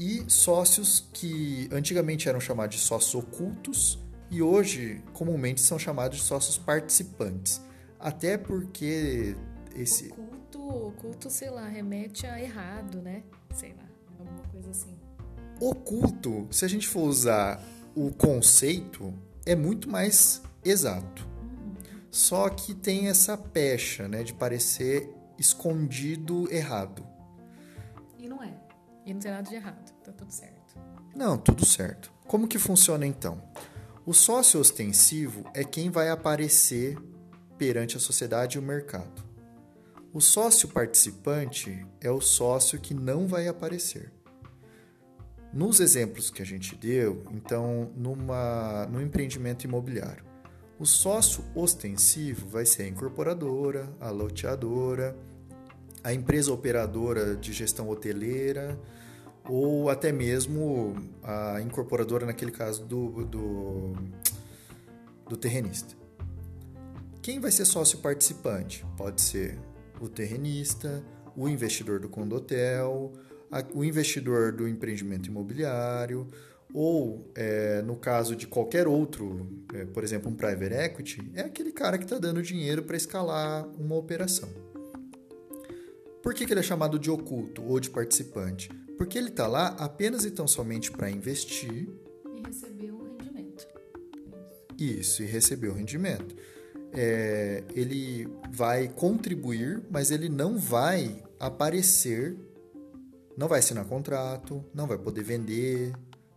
e 0.00 0.24
sócios 0.28 1.06
que 1.12 1.68
antigamente 1.70 2.26
eram 2.26 2.40
chamados 2.40 2.76
de 2.76 2.82
sócios 2.82 3.14
ocultos 3.14 3.98
e 4.30 4.40
hoje 4.40 5.04
comumente 5.12 5.60
são 5.60 5.78
chamados 5.78 6.16
de 6.16 6.24
sócios 6.24 6.56
participantes. 6.56 7.60
Até 7.98 8.38
porque 8.38 9.36
esse 9.76 10.10
oculto, 10.90 11.28
sei 11.28 11.50
lá, 11.50 11.68
remete 11.68 12.26
a 12.26 12.40
errado, 12.40 13.02
né? 13.02 13.22
Sei 13.54 13.74
lá, 13.74 13.84
alguma 14.18 14.42
coisa 14.48 14.70
assim. 14.70 14.96
Oculto, 15.60 16.48
se 16.50 16.64
a 16.64 16.68
gente 16.68 16.88
for 16.88 17.02
usar 17.02 17.62
o 17.94 18.10
conceito, 18.10 19.12
é 19.44 19.54
muito 19.54 19.88
mais 19.88 20.40
exato. 20.64 21.28
Uhum. 21.42 21.74
Só 22.10 22.48
que 22.48 22.74
tem 22.74 23.08
essa 23.08 23.36
pecha, 23.36 24.08
né, 24.08 24.22
de 24.22 24.32
parecer 24.32 25.10
escondido 25.38 26.50
errado. 26.50 27.04
E 29.04 29.12
não 29.12 29.20
tem 29.20 29.30
nada 29.30 29.48
de 29.48 29.54
errado. 29.54 29.92
Tá 30.04 30.12
tudo 30.12 30.32
certo. 30.32 30.78
Não, 31.14 31.36
tudo 31.36 31.64
certo. 31.64 32.12
Como 32.26 32.46
que 32.46 32.58
funciona 32.58 33.06
então? 33.06 33.42
O 34.06 34.14
sócio 34.14 34.60
ostensivo 34.60 35.44
é 35.54 35.64
quem 35.64 35.90
vai 35.90 36.08
aparecer 36.08 36.96
perante 37.58 37.96
a 37.96 38.00
sociedade 38.00 38.56
e 38.56 38.60
o 38.60 38.62
mercado. 38.62 39.22
O 40.12 40.20
sócio 40.20 40.68
participante 40.68 41.86
é 42.00 42.10
o 42.10 42.20
sócio 42.20 42.80
que 42.80 42.94
não 42.94 43.26
vai 43.28 43.46
aparecer. 43.46 44.12
Nos 45.52 45.80
exemplos 45.80 46.30
que 46.30 46.42
a 46.42 46.46
gente 46.46 46.76
deu, 46.76 47.24
então, 47.32 47.92
numa, 47.96 48.88
empreendimento 49.02 49.64
imobiliário, 49.64 50.24
o 50.78 50.86
sócio 50.86 51.44
ostensivo 51.54 52.48
vai 52.48 52.64
ser 52.64 52.84
a 52.84 52.88
incorporadora, 52.88 53.92
a 54.00 54.10
loteadora, 54.10 55.16
a 56.02 56.12
empresa 56.12 56.52
operadora 56.52 57.36
de 57.36 57.52
gestão 57.52 57.88
hoteleira 57.88 58.78
ou 59.48 59.90
até 59.90 60.12
mesmo 60.12 60.94
a 61.22 61.60
incorporadora, 61.60 62.26
naquele 62.26 62.50
caso, 62.50 62.84
do, 62.84 63.24
do, 63.24 63.92
do 65.28 65.36
terrenista. 65.36 65.94
Quem 67.22 67.40
vai 67.40 67.50
ser 67.50 67.64
sócio 67.64 67.98
participante? 67.98 68.84
Pode 68.96 69.20
ser 69.20 69.58
o 70.00 70.08
terrenista, 70.08 71.02
o 71.36 71.48
investidor 71.48 72.00
do 72.00 72.08
condotel, 72.08 73.12
o 73.74 73.84
investidor 73.84 74.52
do 74.52 74.68
empreendimento 74.68 75.28
imobiliário, 75.28 76.26
ou 76.72 77.30
é, 77.34 77.82
no 77.82 77.96
caso 77.96 78.36
de 78.36 78.46
qualquer 78.46 78.86
outro, 78.86 79.48
é, 79.74 79.84
por 79.86 80.04
exemplo, 80.04 80.30
um 80.30 80.34
private 80.34 80.74
equity, 80.74 81.30
é 81.34 81.42
aquele 81.42 81.72
cara 81.72 81.98
que 81.98 82.04
está 82.04 82.18
dando 82.18 82.40
dinheiro 82.42 82.84
para 82.84 82.96
escalar 82.96 83.66
uma 83.78 83.96
operação. 83.96 84.48
Por 86.22 86.34
que, 86.34 86.46
que 86.46 86.52
ele 86.52 86.60
é 86.60 86.62
chamado 86.62 86.98
de 86.98 87.10
oculto 87.10 87.62
ou 87.64 87.80
de 87.80 87.90
participante? 87.90 88.68
Porque 88.96 89.16
ele 89.16 89.28
está 89.28 89.46
lá 89.46 89.68
apenas 89.78 90.24
e 90.24 90.30
tão 90.30 90.46
somente 90.46 90.90
para 90.90 91.10
investir 91.10 91.88
e 92.34 92.42
receber 92.46 92.90
o 92.90 93.02
rendimento. 93.18 93.66
Isso, 94.78 95.22
e 95.22 95.26
receber 95.26 95.68
o 95.68 95.74
rendimento 95.74 96.36
é, 96.92 97.62
ele 97.74 98.28
vai 98.50 98.88
contribuir, 98.88 99.82
mas 99.90 100.10
ele 100.10 100.28
não 100.28 100.58
vai 100.58 101.22
aparecer, 101.38 102.36
não 103.36 103.48
vai 103.48 103.60
assinar 103.60 103.84
contrato, 103.84 104.64
não 104.74 104.86
vai 104.86 104.98
poder 104.98 105.22
vender, 105.22 105.92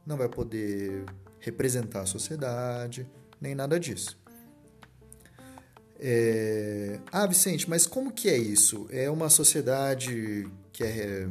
não 0.05 0.17
vai 0.17 0.29
poder 0.29 1.05
representar 1.39 2.01
a 2.01 2.05
sociedade, 2.05 3.07
nem 3.41 3.55
nada 3.55 3.79
disso. 3.79 4.21
É... 6.05 6.99
Ah, 7.13 7.25
Vicente, 7.25 7.69
mas 7.69 7.87
como 7.87 8.11
que 8.11 8.27
é 8.27 8.37
isso? 8.37 8.87
É 8.91 9.09
uma 9.09 9.29
sociedade 9.29 10.45
que 10.73 10.83
é... 10.83 11.29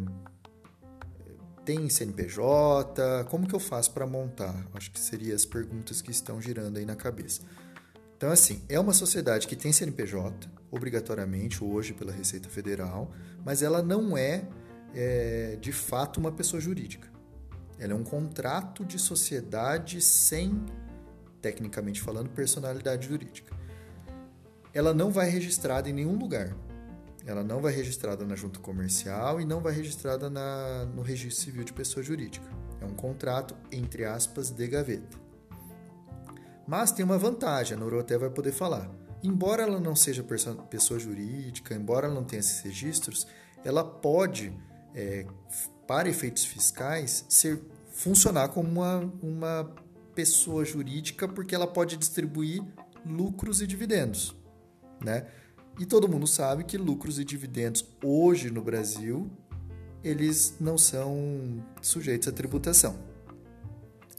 tem 1.62 1.90
CNPJ? 1.90 3.24
Como 3.28 3.46
que 3.46 3.54
eu 3.54 3.60
faço 3.60 3.92
para 3.92 4.06
montar? 4.06 4.66
Acho 4.72 4.90
que 4.90 4.98
seriam 4.98 5.36
as 5.36 5.44
perguntas 5.44 6.00
que 6.00 6.10
estão 6.10 6.40
girando 6.40 6.78
aí 6.78 6.86
na 6.86 6.96
cabeça. 6.96 7.42
Então, 8.16 8.30
assim, 8.30 8.62
é 8.66 8.80
uma 8.80 8.94
sociedade 8.94 9.46
que 9.46 9.54
tem 9.54 9.72
CNPJ, 9.72 10.48
obrigatoriamente, 10.70 11.62
hoje 11.62 11.92
pela 11.92 12.10
Receita 12.10 12.48
Federal, 12.48 13.12
mas 13.44 13.62
ela 13.62 13.82
não 13.82 14.16
é, 14.16 14.48
é 14.94 15.58
de 15.60 15.72
fato 15.72 16.18
uma 16.18 16.32
pessoa 16.32 16.62
jurídica. 16.62 17.12
Ela 17.78 17.92
é 17.92 17.96
um 17.96 18.04
contrato 18.04 18.86
de 18.86 18.98
sociedade 18.98 20.00
sem, 20.00 20.64
tecnicamente 21.42 22.00
falando, 22.00 22.30
personalidade 22.30 23.08
jurídica. 23.08 23.60
Ela 24.74 24.94
não 24.94 25.10
vai 25.10 25.28
registrada 25.28 25.88
em 25.88 25.92
nenhum 25.92 26.16
lugar. 26.16 26.56
Ela 27.24 27.44
não 27.44 27.60
vai 27.60 27.72
registrada 27.72 28.24
na 28.24 28.34
junta 28.34 28.58
comercial 28.58 29.40
e 29.40 29.44
não 29.44 29.60
vai 29.60 29.72
registrada 29.72 30.28
na, 30.28 30.84
no 30.86 31.02
registro 31.02 31.44
civil 31.44 31.64
de 31.64 31.72
pessoa 31.72 32.02
jurídica. 32.02 32.46
É 32.80 32.84
um 32.84 32.94
contrato, 32.94 33.54
entre 33.70 34.04
aspas, 34.04 34.50
de 34.50 34.66
gaveta. 34.66 35.20
Mas 36.66 36.90
tem 36.90 37.04
uma 37.04 37.18
vantagem, 37.18 37.76
a 37.76 37.80
Noro 37.80 38.00
até 38.00 38.18
vai 38.18 38.30
poder 38.30 38.52
falar. 38.52 38.90
Embora 39.22 39.62
ela 39.62 39.78
não 39.78 39.94
seja 39.94 40.24
pessoa 40.68 40.98
jurídica, 40.98 41.74
embora 41.74 42.06
ela 42.06 42.14
não 42.14 42.24
tenha 42.24 42.40
esses 42.40 42.60
registros, 42.60 43.26
ela 43.64 43.84
pode, 43.84 44.52
é, 44.94 45.24
para 45.86 46.08
efeitos 46.08 46.44
fiscais, 46.44 47.24
ser, 47.28 47.62
funcionar 47.92 48.48
como 48.48 48.68
uma, 48.68 49.12
uma 49.22 49.72
pessoa 50.14 50.64
jurídica 50.64 51.28
porque 51.28 51.54
ela 51.54 51.66
pode 51.66 51.96
distribuir 51.96 52.62
lucros 53.06 53.60
e 53.60 53.66
dividendos. 53.66 54.34
Né? 55.04 55.26
E 55.78 55.86
todo 55.86 56.08
mundo 56.08 56.26
sabe 56.26 56.64
que 56.64 56.76
lucros 56.76 57.18
e 57.18 57.24
dividendos 57.24 57.84
hoje 58.02 58.50
no 58.50 58.62
Brasil 58.62 59.30
eles 60.04 60.56
não 60.60 60.76
são 60.76 61.64
sujeitos 61.80 62.28
à 62.28 62.32
tributação. 62.32 62.98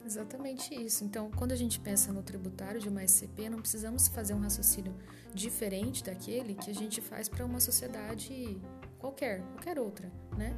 Exatamente 0.06 0.75
isso. 0.75 1.04
Então, 1.04 1.32
quando 1.32 1.52
a 1.52 1.56
gente 1.56 1.80
pensa 1.80 2.12
no 2.12 2.22
tributário 2.22 2.80
de 2.80 2.88
uma 2.88 3.04
SCP, 3.04 3.50
não 3.50 3.60
precisamos 3.60 4.08
fazer 4.08 4.34
um 4.34 4.40
raciocínio 4.40 4.94
diferente 5.34 6.04
daquele 6.04 6.56
que 6.56 6.70
a 6.70 6.74
gente 6.74 7.02
faz 7.02 7.28
para 7.28 7.46
uma 7.46 7.60
sociedade 7.60 8.62
qualquer, 9.00 9.42
qualquer 9.54 9.80
outra, 9.80 10.12
né? 10.38 10.56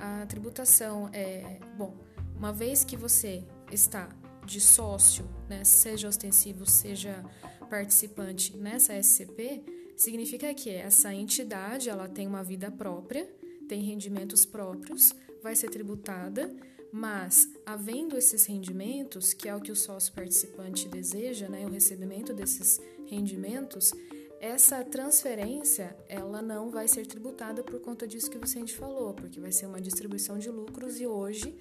A 0.00 0.26
tributação 0.26 1.08
é, 1.12 1.58
bom, 1.76 1.94
uma 2.36 2.52
vez 2.52 2.84
que 2.84 2.96
você 2.96 3.44
está 3.70 4.08
de 4.44 4.60
sócio, 4.60 5.28
né, 5.48 5.62
seja 5.64 6.08
ostensivo, 6.08 6.64
seja 6.64 7.22
participante 7.68 8.56
nessa 8.56 9.00
SCP, 9.00 9.62
significa 9.96 10.52
que 10.54 10.70
essa 10.70 11.12
entidade, 11.14 11.88
ela 11.88 12.08
tem 12.08 12.26
uma 12.26 12.42
vida 12.42 12.70
própria, 12.70 13.28
tem 13.68 13.82
rendimentos 13.82 14.46
próprios, 14.46 15.12
vai 15.42 15.54
ser 15.54 15.70
tributada 15.70 16.50
mas, 16.90 17.48
havendo 17.66 18.16
esses 18.16 18.46
rendimentos, 18.46 19.32
que 19.32 19.48
é 19.48 19.54
o 19.54 19.60
que 19.60 19.72
o 19.72 19.76
sócio 19.76 20.12
participante 20.12 20.88
deseja, 20.88 21.48
né, 21.48 21.66
o 21.66 21.70
recebimento 21.70 22.32
desses 22.32 22.80
rendimentos, 23.06 23.92
essa 24.40 24.82
transferência 24.84 25.96
ela 26.08 26.40
não 26.40 26.70
vai 26.70 26.88
ser 26.88 27.06
tributada 27.06 27.62
por 27.62 27.80
conta 27.80 28.06
disso 28.06 28.30
que 28.30 28.38
o 28.38 28.40
Vicente 28.40 28.74
falou, 28.74 29.12
porque 29.12 29.40
vai 29.40 29.52
ser 29.52 29.66
uma 29.66 29.80
distribuição 29.80 30.38
de 30.38 30.48
lucros 30.48 31.00
e 31.00 31.06
hoje, 31.06 31.54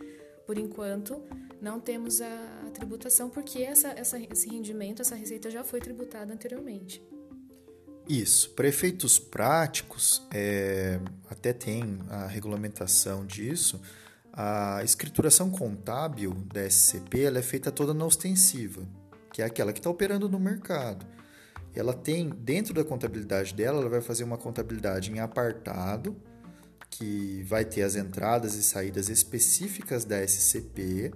por 0.46 0.58
enquanto, 0.58 1.22
não 1.62 1.80
temos 1.80 2.22
a, 2.22 2.72
tributação, 2.74 3.30
porque 3.30 3.64
essa, 3.64 3.90
essa, 3.90 4.20
esse 4.20 4.50
rendimento, 4.50 5.02
essa 5.02 5.16
receita 5.16 5.50
já 5.50 5.64
foi 5.64 5.80
tributada 5.80 6.34
anteriormente. 6.34 7.04
Isso. 8.08 8.52
Para 8.52 8.68
efeitos 8.68 9.20
práticos, 9.20 10.26
é, 10.34 11.00
até 11.30 11.52
tem 11.52 12.00
a 12.10 12.26
regulamentação 12.28 13.26
disso. 13.26 13.82
A 14.32 14.82
escrituração 14.84 15.50
contábil 15.50 16.32
da 16.54 16.70
SCP 16.70 17.24
ela 17.24 17.40
é 17.40 17.42
feita 17.42 17.72
toda 17.72 17.94
na 17.94 18.06
ostensiva, 18.06 18.88
que 19.34 19.42
é 19.42 19.46
aquela 19.46 19.74
que 19.74 19.80
está 19.80 19.90
operando 19.90 20.30
no 20.30 20.40
mercado. 20.40 21.06
Ela 21.76 21.94
tem, 21.94 22.30
dentro 22.30 22.74
da 22.74 22.84
contabilidade 22.84 23.54
dela, 23.54 23.82
ela 23.82 23.90
vai 23.90 24.02
fazer 24.02 24.24
uma 24.24 24.38
contabilidade 24.38 25.12
em 25.12 25.20
apartado, 25.20 26.16
que 26.90 27.44
vai 27.44 27.66
ter 27.66 27.84
as 27.84 27.96
entradas 27.96 28.56
e 28.56 28.64
saídas 28.64 29.10
específicas 29.10 30.06
da 30.06 30.24
SCP. 30.26 31.12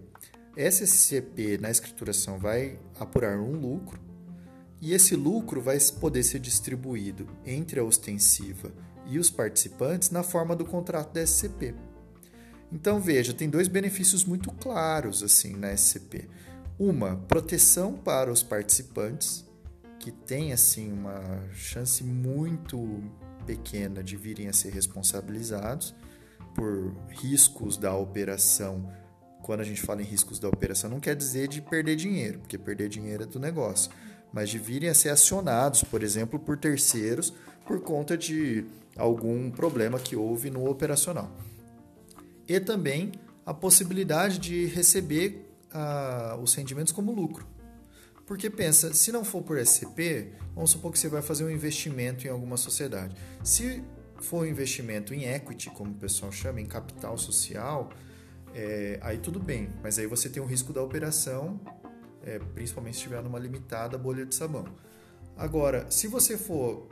Essa 0.55 0.83
SCP 0.83 1.57
na 1.57 1.71
escrituração 1.71 2.37
vai 2.37 2.79
apurar 2.99 3.39
um 3.39 3.53
lucro 3.53 3.99
e 4.81 4.93
esse 4.93 5.15
lucro 5.15 5.61
vai 5.61 5.77
poder 5.99 6.23
ser 6.23 6.39
distribuído 6.39 7.27
entre 7.45 7.79
a 7.79 7.83
ostensiva 7.83 8.71
e 9.05 9.19
os 9.19 9.29
participantes 9.29 10.09
na 10.09 10.23
forma 10.23 10.55
do 10.55 10.65
contrato 10.65 11.13
da 11.13 11.25
SCP. 11.25 11.75
Então 12.71 12.99
veja, 12.99 13.33
tem 13.33 13.49
dois 13.49 13.67
benefícios 13.67 14.25
muito 14.25 14.51
claros 14.51 15.21
assim 15.21 15.55
na 15.55 15.71
SCP. 15.75 16.27
Uma, 16.79 17.15
proteção 17.15 17.93
para 17.93 18.31
os 18.31 18.41
participantes, 18.41 19.45
que 19.99 20.11
tem 20.11 20.51
assim 20.51 20.91
uma 20.91 21.21
chance 21.53 22.03
muito 22.03 23.03
pequena 23.45 24.03
de 24.03 24.15
virem 24.15 24.47
a 24.47 24.53
ser 24.53 24.73
responsabilizados 24.73 25.93
por 26.55 26.95
riscos 27.09 27.77
da 27.77 27.95
operação. 27.95 28.91
Quando 29.41 29.61
a 29.61 29.63
gente 29.63 29.81
fala 29.81 30.01
em 30.01 30.05
riscos 30.05 30.39
da 30.39 30.47
operação, 30.47 30.89
não 30.89 30.99
quer 30.99 31.15
dizer 31.15 31.47
de 31.47 31.61
perder 31.61 31.95
dinheiro, 31.95 32.39
porque 32.39 32.57
perder 32.57 32.89
dinheiro 32.89 33.23
é 33.23 33.25
do 33.25 33.39
negócio, 33.39 33.91
mas 34.31 34.49
de 34.49 34.57
virem 34.57 34.89
a 34.89 34.93
ser 34.93 35.09
acionados, 35.09 35.83
por 35.83 36.03
exemplo, 36.03 36.39
por 36.39 36.57
terceiros 36.57 37.33
por 37.65 37.81
conta 37.81 38.17
de 38.17 38.65
algum 38.97 39.49
problema 39.49 39.99
que 39.99 40.15
houve 40.15 40.49
no 40.49 40.69
operacional. 40.69 41.31
E 42.47 42.59
também 42.59 43.11
a 43.45 43.53
possibilidade 43.53 44.37
de 44.37 44.65
receber 44.65 45.49
ah, 45.71 46.37
os 46.41 46.53
rendimentos 46.53 46.91
como 46.91 47.11
lucro. 47.13 47.47
Porque 48.25 48.49
pensa, 48.49 48.93
se 48.93 49.11
não 49.11 49.23
for 49.23 49.41
por 49.41 49.57
SCP, 49.57 50.33
vamos 50.55 50.71
supor 50.71 50.91
que 50.91 50.99
você 50.99 51.09
vai 51.09 51.21
fazer 51.21 51.43
um 51.43 51.49
investimento 51.49 52.25
em 52.25 52.29
alguma 52.29 52.57
sociedade. 52.57 53.15
Se 53.43 53.83
for 54.17 54.43
um 54.43 54.45
investimento 54.45 55.13
em 55.13 55.25
equity, 55.25 55.69
como 55.69 55.91
o 55.91 55.95
pessoal 55.95 56.31
chama, 56.31 56.61
em 56.61 56.65
capital 56.65 57.17
social, 57.17 57.89
é, 58.53 58.99
aí 59.01 59.17
tudo 59.17 59.39
bem, 59.39 59.69
mas 59.81 59.97
aí 59.97 60.07
você 60.07 60.29
tem 60.29 60.41
o 60.41 60.45
risco 60.45 60.73
da 60.73 60.81
operação, 60.81 61.59
é, 62.23 62.39
principalmente 62.39 62.93
se 62.93 62.99
estiver 62.99 63.21
numa 63.23 63.39
limitada 63.39 63.97
bolha 63.97 64.25
de 64.25 64.35
sabão. 64.35 64.65
Agora, 65.35 65.89
se 65.89 66.07
você 66.07 66.37
for. 66.37 66.87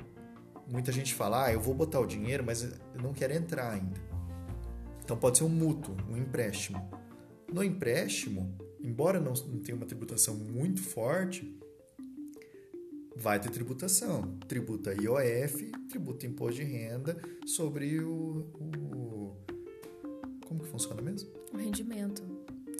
Muita 0.71 0.91
gente 0.91 1.15
fala, 1.15 1.45
ah, 1.45 1.51
eu 1.51 1.59
vou 1.59 1.73
botar 1.73 1.99
o 1.99 2.05
dinheiro, 2.05 2.43
mas 2.45 2.61
eu 2.61 3.01
não 3.01 3.11
quero 3.11 3.33
entrar 3.33 3.71
ainda. 3.71 3.99
Então 5.03 5.17
pode 5.17 5.39
ser 5.39 5.43
um 5.43 5.49
mútuo, 5.49 5.95
um 6.07 6.15
empréstimo. 6.15 6.87
No 7.51 7.63
empréstimo, 7.63 8.55
embora 8.79 9.19
não, 9.19 9.33
tenha 9.33 9.75
uma 9.75 9.87
tributação 9.87 10.35
muito 10.35 10.79
forte, 10.83 11.59
vai 13.15 13.39
ter 13.39 13.49
tributação. 13.49 14.37
Tributa 14.47 14.93
IOF, 14.93 15.71
tributa 15.89 16.27
imposto 16.27 16.57
de 16.57 16.63
renda 16.63 17.17
sobre 17.47 17.99
o, 17.99 18.51
o 18.53 19.08
funciona 20.79 21.01
mesmo? 21.01 21.29
O 21.53 21.57
rendimento. 21.57 22.23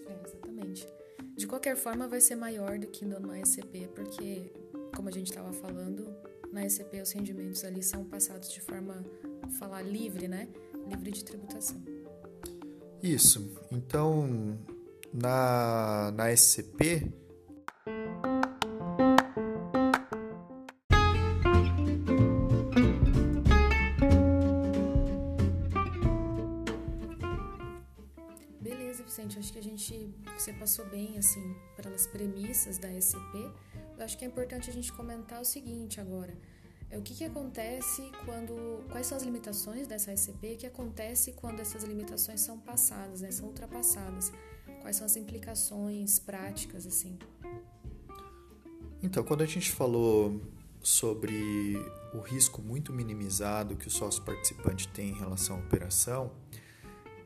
É, 0.07 0.27
exatamente. 0.27 0.87
De 1.35 1.45
qualquer 1.45 1.75
forma, 1.75 2.07
vai 2.07 2.21
ser 2.21 2.35
maior 2.35 2.79
do 2.79 2.87
que 2.87 3.05
no 3.05 3.35
SCP, 3.45 3.89
porque, 3.93 4.51
como 4.95 5.09
a 5.09 5.11
gente 5.11 5.29
estava 5.29 5.51
falando, 5.51 6.07
na 6.51 6.67
SCP 6.67 7.01
os 7.01 7.11
rendimentos 7.11 7.63
ali 7.63 7.83
são 7.83 8.05
passados 8.05 8.51
de 8.51 8.61
forma, 8.61 9.05
falar 9.59 9.81
livre, 9.81 10.27
né? 10.27 10.47
Livre 10.87 11.11
de 11.11 11.23
tributação. 11.23 11.81
Isso. 13.03 13.51
Então, 13.71 14.57
na, 15.13 16.11
na 16.11 16.31
SCP, 16.35 17.11
Eu 33.17 34.05
acho 34.05 34.17
que 34.17 34.25
é 34.25 34.27
importante 34.27 34.69
a 34.69 34.73
gente 34.73 34.91
comentar 34.93 35.41
o 35.41 35.45
seguinte 35.45 35.99
agora. 35.99 36.33
É 36.91 36.97
o 36.97 37.01
que, 37.01 37.13
que 37.13 37.23
acontece 37.23 38.11
quando. 38.25 38.83
Quais 38.89 39.05
são 39.05 39.15
as 39.15 39.23
limitações 39.23 39.85
dessa 39.85 40.11
SCP? 40.11 40.53
O 40.53 40.57
que 40.57 40.65
acontece 40.65 41.33
quando 41.33 41.59
essas 41.59 41.83
limitações 41.83 42.41
são 42.41 42.57
passadas, 42.57 43.21
né, 43.21 43.29
são 43.31 43.47
ultrapassadas? 43.47 44.31
Quais 44.81 44.95
são 44.95 45.05
as 45.05 45.15
implicações 45.15 46.17
práticas, 46.17 46.87
assim? 46.87 47.17
Então, 49.03 49.23
quando 49.23 49.43
a 49.43 49.45
gente 49.45 49.71
falou 49.71 50.41
sobre 50.81 51.75
o 52.13 52.19
risco 52.19 52.61
muito 52.61 52.91
minimizado 52.91 53.75
que 53.75 53.87
o 53.87 53.91
sócio 53.91 54.23
participante 54.23 54.87
tem 54.87 55.09
em 55.09 55.13
relação 55.13 55.57
à 55.57 55.59
operação, 55.59 56.31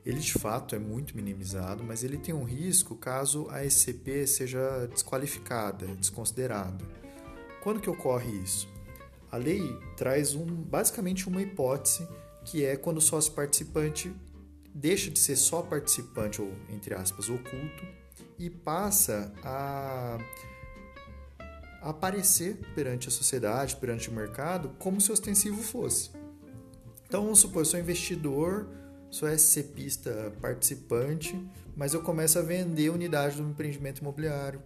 ele 0.06 0.20
de 0.20 0.34
fato 0.34 0.76
é 0.76 0.80
muito 0.80 1.16
minimizado, 1.16 1.84
mas 1.84 2.04
ele 2.04 2.18
tem 2.18 2.34
um 2.34 2.44
risco 2.44 2.96
caso 2.96 3.48
a 3.50 3.64
SCP 3.64 4.28
seja 4.28 4.88
desqualificada, 4.88 5.88
desconsiderada. 5.96 6.84
Quando 7.62 7.80
que 7.80 7.90
ocorre 7.90 8.32
isso? 8.32 8.68
A 9.32 9.38
lei 9.38 9.80
traz 9.96 10.36
um, 10.36 10.46
basicamente 10.46 11.28
uma 11.28 11.42
hipótese 11.42 12.08
que 12.44 12.66
é 12.66 12.76
quando 12.76 12.98
o 12.98 13.02
sócio 13.02 13.32
participante 13.32 14.14
deixa 14.74 15.10
de 15.10 15.20
ser 15.20 15.36
só 15.36 15.62
participante, 15.62 16.42
ou 16.42 16.52
entre 16.70 16.94
aspas, 16.94 17.30
oculto, 17.30 17.86
e 18.38 18.50
passa 18.50 19.34
a 19.44 20.18
aparecer 21.82 22.58
perante 22.76 23.08
a 23.08 23.12
sociedade, 23.12 23.76
perante 23.76 24.10
o 24.10 24.14
mercado, 24.14 24.70
como 24.80 25.00
se 25.00 25.12
ostensivo 25.12 25.62
fosse. 25.62 26.12
Então, 27.08 27.24
vamos 27.24 27.40
supor, 27.40 27.62
eu 27.62 27.66
sou 27.66 27.80
investidor, 27.80 28.68
sou 29.14 29.30
SCPista 29.30 30.34
participante, 30.42 31.40
mas 31.76 31.94
eu 31.94 32.02
começo 32.02 32.40
a 32.40 32.42
vender 32.42 32.90
unidade 32.90 33.38
do 33.38 33.48
empreendimento 33.48 34.00
imobiliário. 34.00 34.62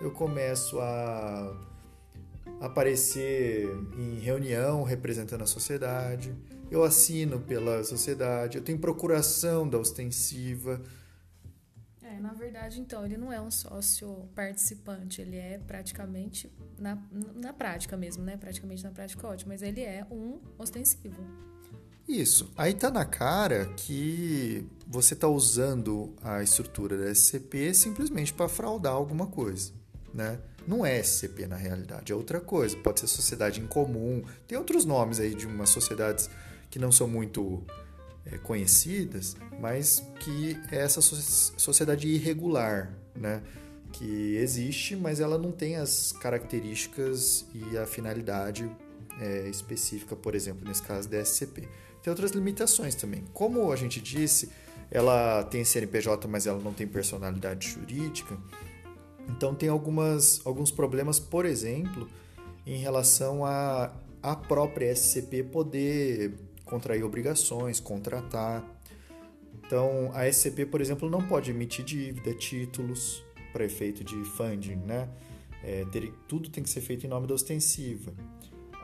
Eu 0.00 0.10
começo 0.10 0.80
a 0.80 1.56
aparecer 2.60 3.68
em 3.98 4.18
reunião 4.18 4.82
representando 4.82 5.42
a 5.42 5.46
sociedade 5.46 6.34
eu 6.70 6.82
assino 6.82 7.40
pela 7.40 7.84
sociedade, 7.84 8.58
eu 8.58 8.64
tenho 8.64 8.78
procuração 8.78 9.68
da 9.68 9.78
ostensiva. 9.78 10.82
É, 12.02 12.18
na 12.18 12.32
verdade, 12.32 12.80
então, 12.80 13.04
ele 13.04 13.16
não 13.16 13.32
é 13.32 13.40
um 13.40 13.50
sócio 13.50 14.28
participante, 14.34 15.20
ele 15.20 15.36
é 15.36 15.58
praticamente, 15.58 16.52
na, 16.78 16.98
na 17.34 17.52
prática 17.52 17.96
mesmo, 17.96 18.24
né? 18.24 18.36
Praticamente 18.36 18.82
na 18.82 18.90
prática 18.90 19.26
ótimo, 19.26 19.52
mas 19.52 19.62
ele 19.62 19.82
é 19.82 20.06
um 20.10 20.40
ostensivo. 20.58 21.22
Isso. 22.08 22.50
Aí 22.56 22.74
tá 22.74 22.90
na 22.90 23.04
cara 23.04 23.66
que 23.76 24.66
você 24.86 25.14
tá 25.14 25.26
usando 25.26 26.14
a 26.22 26.42
estrutura 26.42 26.96
da 26.96 27.10
SCP 27.10 27.72
simplesmente 27.74 28.32
para 28.32 28.48
fraudar 28.48 28.92
alguma 28.92 29.26
coisa, 29.26 29.72
né? 30.12 30.38
Não 30.66 30.84
é 30.84 30.98
SCP 30.98 31.46
na 31.46 31.56
realidade, 31.56 32.12
é 32.12 32.14
outra 32.14 32.40
coisa. 32.40 32.76
Pode 32.76 33.00
ser 33.00 33.06
sociedade 33.06 33.60
em 33.60 33.66
comum. 33.66 34.22
Tem 34.46 34.56
outros 34.56 34.84
nomes 34.84 35.20
aí 35.20 35.34
de 35.34 35.46
umas 35.46 35.70
sociedades 35.70 36.30
que 36.70 36.78
não 36.78 36.92
são 36.92 37.08
muito 37.08 37.62
é, 38.26 38.38
conhecidas, 38.38 39.36
mas 39.60 40.02
que 40.20 40.58
é 40.70 40.78
essa 40.78 41.00
sociedade 41.00 42.08
irregular, 42.08 42.94
né? 43.14 43.42
que 43.94 44.36
existe, 44.36 44.96
mas 44.96 45.20
ela 45.20 45.38
não 45.38 45.52
tem 45.52 45.76
as 45.76 46.10
características 46.10 47.46
e 47.54 47.78
a 47.78 47.86
finalidade 47.86 48.68
é, 49.20 49.48
específica, 49.48 50.16
por 50.16 50.34
exemplo, 50.34 50.66
nesse 50.66 50.82
caso 50.82 51.08
da 51.08 51.24
SCP. 51.24 51.68
Tem 52.04 52.10
outras 52.10 52.30
limitações 52.30 52.94
também. 52.94 53.24
Como 53.32 53.72
a 53.72 53.76
gente 53.76 54.00
disse, 54.00 54.50
ela 54.90 55.42
tem 55.44 55.64
CNPJ, 55.64 56.28
mas 56.28 56.46
ela 56.46 56.60
não 56.60 56.72
tem 56.72 56.86
personalidade 56.86 57.66
jurídica. 57.66 58.36
Então 59.28 59.54
tem 59.54 59.70
algumas, 59.70 60.40
alguns 60.44 60.70
problemas, 60.70 61.18
por 61.18 61.46
exemplo, 61.46 62.06
em 62.66 62.76
relação 62.76 63.44
a 63.44 63.90
a 64.24 64.34
própria 64.34 64.90
SCP 64.90 65.42
poder 65.42 66.32
contrair 66.64 67.04
obrigações, 67.04 67.78
contratar. 67.78 68.64
Então, 69.58 70.10
a 70.14 70.26
SCP, 70.26 70.64
por 70.64 70.80
exemplo, 70.80 71.10
não 71.10 71.20
pode 71.20 71.50
emitir 71.50 71.84
dívida, 71.84 72.32
títulos 72.32 73.22
para 73.52 73.66
efeito 73.66 74.02
de 74.02 74.16
funding, 74.24 74.76
né? 74.76 75.10
É, 75.62 75.84
ter, 75.92 76.10
tudo 76.26 76.48
tem 76.48 76.64
que 76.64 76.70
ser 76.70 76.80
feito 76.80 77.04
em 77.04 77.08
nome 77.08 77.26
da 77.26 77.34
ostensiva. 77.34 78.14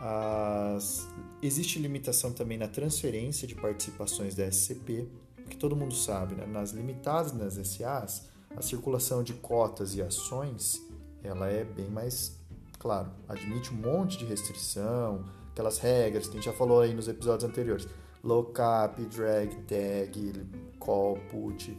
As, 0.00 1.06
existe 1.42 1.78
limitação 1.78 2.32
também 2.32 2.56
na 2.56 2.66
transferência 2.66 3.46
de 3.46 3.54
participações 3.54 4.34
da 4.34 4.50
SCP, 4.50 5.06
que 5.48 5.56
todo 5.56 5.76
mundo 5.76 5.94
sabe, 5.94 6.34
né? 6.34 6.46
nas 6.46 6.70
limitadas 6.70 7.32
nas 7.32 7.54
SAs, 7.54 8.28
A 8.56 8.62
circulação 8.62 9.22
de 9.22 9.34
cotas 9.34 9.94
e 9.94 10.02
ações, 10.02 10.82
ela 11.22 11.48
é 11.48 11.62
bem 11.62 11.88
mais, 11.88 12.36
claro, 12.78 13.10
admite 13.28 13.72
um 13.72 13.76
monte 13.76 14.18
de 14.18 14.24
restrição, 14.24 15.24
aquelas 15.52 15.78
regras 15.78 16.26
que 16.26 16.32
a 16.32 16.34
gente 16.36 16.46
já 16.46 16.52
falou 16.52 16.80
aí 16.80 16.94
nos 16.94 17.06
episódios 17.06 17.48
anteriores. 17.48 17.86
Lockup, 18.24 19.00
drag, 19.06 19.54
tag, 19.68 20.46
call, 20.78 21.16
put. 21.30 21.76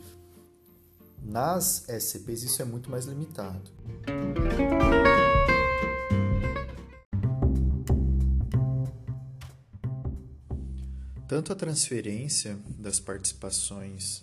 Nas 1.23 1.85
SCPs 1.89 2.43
isso 2.43 2.61
é 2.61 2.65
muito 2.65 2.89
mais 2.89 3.05
limitado. 3.05 3.69
Tanto 11.31 11.53
a 11.53 11.55
transferência 11.55 12.59
das 12.77 12.99
participações 12.99 14.21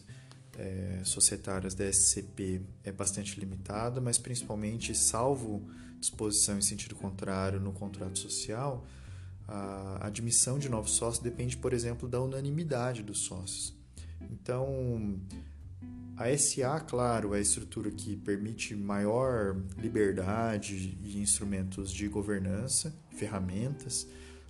é, 0.59 1.01
societárias 1.05 1.75
da 1.75 1.91
SCP 1.91 2.61
é 2.85 2.93
bastante 2.93 3.41
limitada, 3.41 3.99
mas 3.99 4.19
principalmente, 4.19 4.95
salvo 4.95 5.67
disposição 5.99 6.59
em 6.59 6.61
sentido 6.61 6.95
contrário 6.95 7.59
no 7.59 7.73
contrato 7.73 8.19
social, 8.19 8.87
a 9.49 10.07
admissão 10.07 10.59
de 10.59 10.69
novos 10.69 10.91
sócios 10.91 11.25
depende, 11.25 11.57
por 11.57 11.73
exemplo, 11.73 12.07
da 12.07 12.21
unanimidade 12.21 13.03
dos 13.03 13.21
sócios. 13.21 13.75
Então, 14.31 15.19
a 16.15 16.37
SA, 16.37 16.79
claro, 16.81 17.35
é 17.35 17.39
a 17.39 17.41
estrutura 17.41 17.91
que 17.91 18.19
permite 18.19 18.77
maior 18.77 19.57
liberdade 19.79 20.99
e 21.03 21.19
instrumentos 21.19 21.91
de 21.91 22.07
governança, 22.07 22.95
ferramentas, 23.17 24.07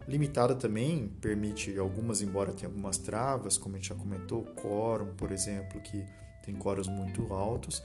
Limitada 0.08 0.54
também 0.54 1.08
permite 1.20 1.78
algumas, 1.78 2.22
embora 2.22 2.54
tenha 2.54 2.66
algumas 2.66 2.96
travas, 2.96 3.58
como 3.58 3.74
a 3.74 3.78
gente 3.78 3.90
já 3.90 3.94
comentou, 3.94 4.42
quórum, 4.56 5.14
por 5.14 5.30
exemplo, 5.30 5.78
que 5.82 6.02
tem 6.42 6.54
quórums 6.54 6.88
muito 6.88 7.30
altos. 7.30 7.82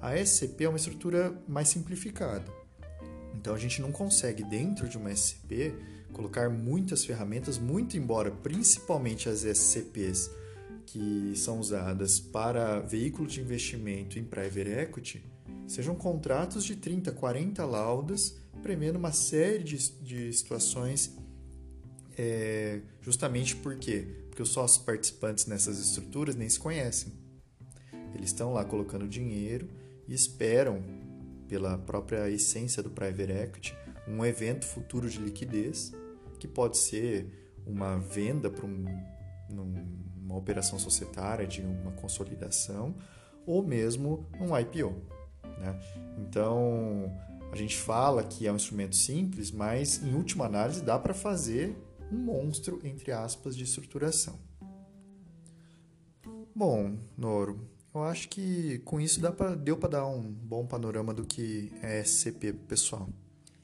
A 0.00 0.16
SCP 0.16 0.64
é 0.64 0.68
uma 0.70 0.78
estrutura 0.78 1.38
mais 1.46 1.68
simplificada. 1.68 2.50
Então 3.34 3.54
a 3.54 3.58
gente 3.58 3.82
não 3.82 3.92
consegue, 3.92 4.42
dentro 4.42 4.88
de 4.88 4.96
uma 4.96 5.14
SCP, 5.14 5.74
colocar 6.14 6.48
muitas 6.48 7.04
ferramentas, 7.04 7.58
muito 7.58 7.94
embora 7.94 8.30
principalmente 8.30 9.28
as 9.28 9.44
SCPs 9.44 10.30
que 10.86 11.34
são 11.36 11.60
usadas 11.60 12.18
para 12.18 12.80
veículo 12.80 13.28
de 13.28 13.42
investimento 13.42 14.18
em 14.18 14.24
private 14.24 14.70
equity, 14.70 15.22
sejam 15.66 15.94
contratos 15.94 16.64
de 16.64 16.74
30, 16.74 17.12
40 17.12 17.62
laudas, 17.66 18.34
prevendo 18.62 18.96
uma 18.96 19.12
série 19.12 19.62
de, 19.62 19.92
de 20.00 20.32
situações 20.32 21.14
é, 22.16 22.80
justamente 23.00 23.54
por 23.56 23.76
quê? 23.76 24.06
Porque 24.28 24.42
os 24.42 24.48
sócios 24.48 24.82
participantes 24.82 25.46
nessas 25.46 25.78
estruturas 25.78 26.34
nem 26.34 26.48
se 26.48 26.58
conhecem. 26.58 27.12
Eles 28.14 28.30
estão 28.30 28.52
lá 28.52 28.64
colocando 28.64 29.06
dinheiro 29.06 29.68
e 30.08 30.14
esperam, 30.14 30.82
pela 31.48 31.78
própria 31.78 32.28
essência 32.28 32.82
do 32.82 32.90
private 32.90 33.30
equity, 33.30 33.76
um 34.08 34.24
evento 34.24 34.64
futuro 34.64 35.08
de 35.08 35.18
liquidez, 35.18 35.92
que 36.40 36.48
pode 36.48 36.76
ser 36.76 37.28
uma 37.64 37.98
venda 37.98 38.50
para 38.50 38.66
um, 38.66 38.84
uma 40.24 40.36
operação 40.36 40.78
societária 40.78 41.46
de 41.46 41.62
uma 41.62 41.92
consolidação, 41.92 42.94
ou 43.46 43.62
mesmo 43.62 44.26
um 44.40 44.56
IPO. 44.58 44.94
Né? 45.58 45.78
Então, 46.18 47.16
a 47.52 47.56
gente 47.56 47.76
fala 47.76 48.24
que 48.24 48.46
é 48.46 48.52
um 48.52 48.56
instrumento 48.56 48.96
simples, 48.96 49.50
mas 49.50 50.02
em 50.02 50.14
última 50.14 50.46
análise 50.46 50.82
dá 50.82 50.98
para 50.98 51.14
fazer 51.14 51.76
um 52.12 52.16
monstro, 52.16 52.80
entre 52.84 53.12
aspas, 53.12 53.56
de 53.56 53.64
estruturação. 53.64 54.38
Bom, 56.54 56.98
Noro, 57.16 57.68
eu 57.94 58.02
acho 58.04 58.28
que 58.28 58.78
com 58.80 59.00
isso 59.00 59.20
pra, 59.32 59.54
deu 59.54 59.76
para 59.76 59.90
dar 59.90 60.06
um 60.06 60.22
bom 60.22 60.66
panorama 60.66 61.12
do 61.12 61.24
que 61.24 61.72
é 61.82 62.02
SCP 62.02 62.52
pessoal. 62.52 63.08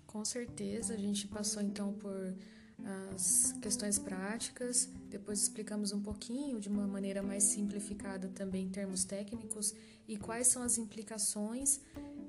Com 0.07 0.25
certeza, 0.25 0.95
a 0.95 0.99
gente 0.99 1.27
passou 1.27 1.63
então 1.63 1.93
por 1.95 2.35
as 3.15 3.53
questões 3.63 3.99
práticas, 3.99 4.89
depois 5.09 5.41
explicamos 5.41 5.93
um 5.93 6.01
pouquinho 6.01 6.59
de 6.59 6.69
uma 6.69 6.87
maneira 6.87 7.23
mais 7.23 7.45
simplificada 7.45 8.29
também 8.29 8.65
em 8.65 8.69
termos 8.69 9.05
técnicos 9.05 9.75
e 10.09 10.17
quais 10.17 10.49
são 10.49 10.63
as 10.63 10.79
implicações 10.79 11.81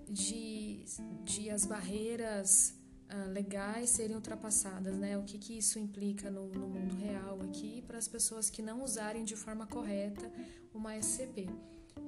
de, 0.07 0.85
de 1.23 1.49
as 1.49 1.65
barreiras 1.65 2.73
uh, 3.13 3.29
legais 3.29 3.91
serem 3.91 4.15
ultrapassadas, 4.15 4.97
né? 4.97 5.17
O 5.17 5.23
que, 5.23 5.37
que 5.37 5.57
isso 5.57 5.77
implica 5.77 6.31
no, 6.31 6.47
no 6.47 6.67
mundo 6.67 6.95
real 6.95 7.39
aqui 7.43 7.83
para 7.85 7.97
as 7.97 8.07
pessoas 8.07 8.49
que 8.49 8.61
não 8.61 8.83
usarem 8.83 9.23
de 9.23 9.35
forma 9.35 9.67
correta 9.67 10.31
uma 10.73 10.97
SCP. 10.97 11.47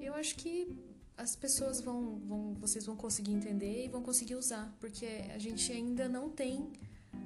Eu 0.01 0.15
acho 0.15 0.35
que 0.35 0.75
as 1.17 1.35
pessoas 1.35 1.79
vão, 1.79 2.19
vão, 2.19 2.53
vocês 2.55 2.85
vão 2.85 2.95
conseguir 2.95 3.33
entender 3.33 3.85
e 3.85 3.87
vão 3.87 4.01
conseguir 4.01 4.35
usar, 4.35 4.75
porque 4.79 5.05
a 5.33 5.37
gente 5.37 5.71
ainda 5.71 6.09
não 6.09 6.29
tem 6.29 6.73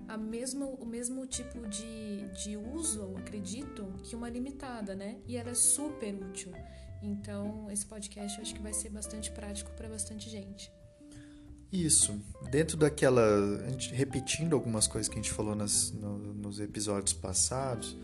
a 0.08 0.18
mesmo, 0.18 0.66
o 0.76 0.86
mesmo 0.86 1.26
tipo 1.26 1.68
de, 1.68 2.28
de 2.44 2.58
uso, 2.58 3.16
acredito, 3.18 3.92
que 4.04 4.16
uma 4.16 4.30
limitada, 4.30 4.96
né? 4.96 5.20
E 5.28 5.38
ela 5.38 5.52
é 5.52 5.56
super 5.56 6.14
útil. 6.16 6.52
Então, 7.02 7.70
esse 7.72 7.86
podcast 7.86 8.38
eu 8.38 8.42
acho 8.44 8.54
que 8.54 8.62
vai 8.62 8.74
ser 8.74 8.90
bastante 8.90 9.32
prático 9.32 9.72
para 9.72 9.88
bastante 9.88 10.30
gente. 10.30 10.72
Isso. 11.72 12.20
Dentro 12.50 12.76
daquela. 12.78 13.22
repetindo 13.92 14.56
algumas 14.56 14.88
coisas 14.88 15.08
que 15.08 15.20
a 15.20 15.22
gente 15.22 15.32
falou 15.32 15.56
nas, 15.56 15.92
no, 15.92 16.18
nos 16.34 16.60
episódios 16.60 17.14
passados, 17.14 17.96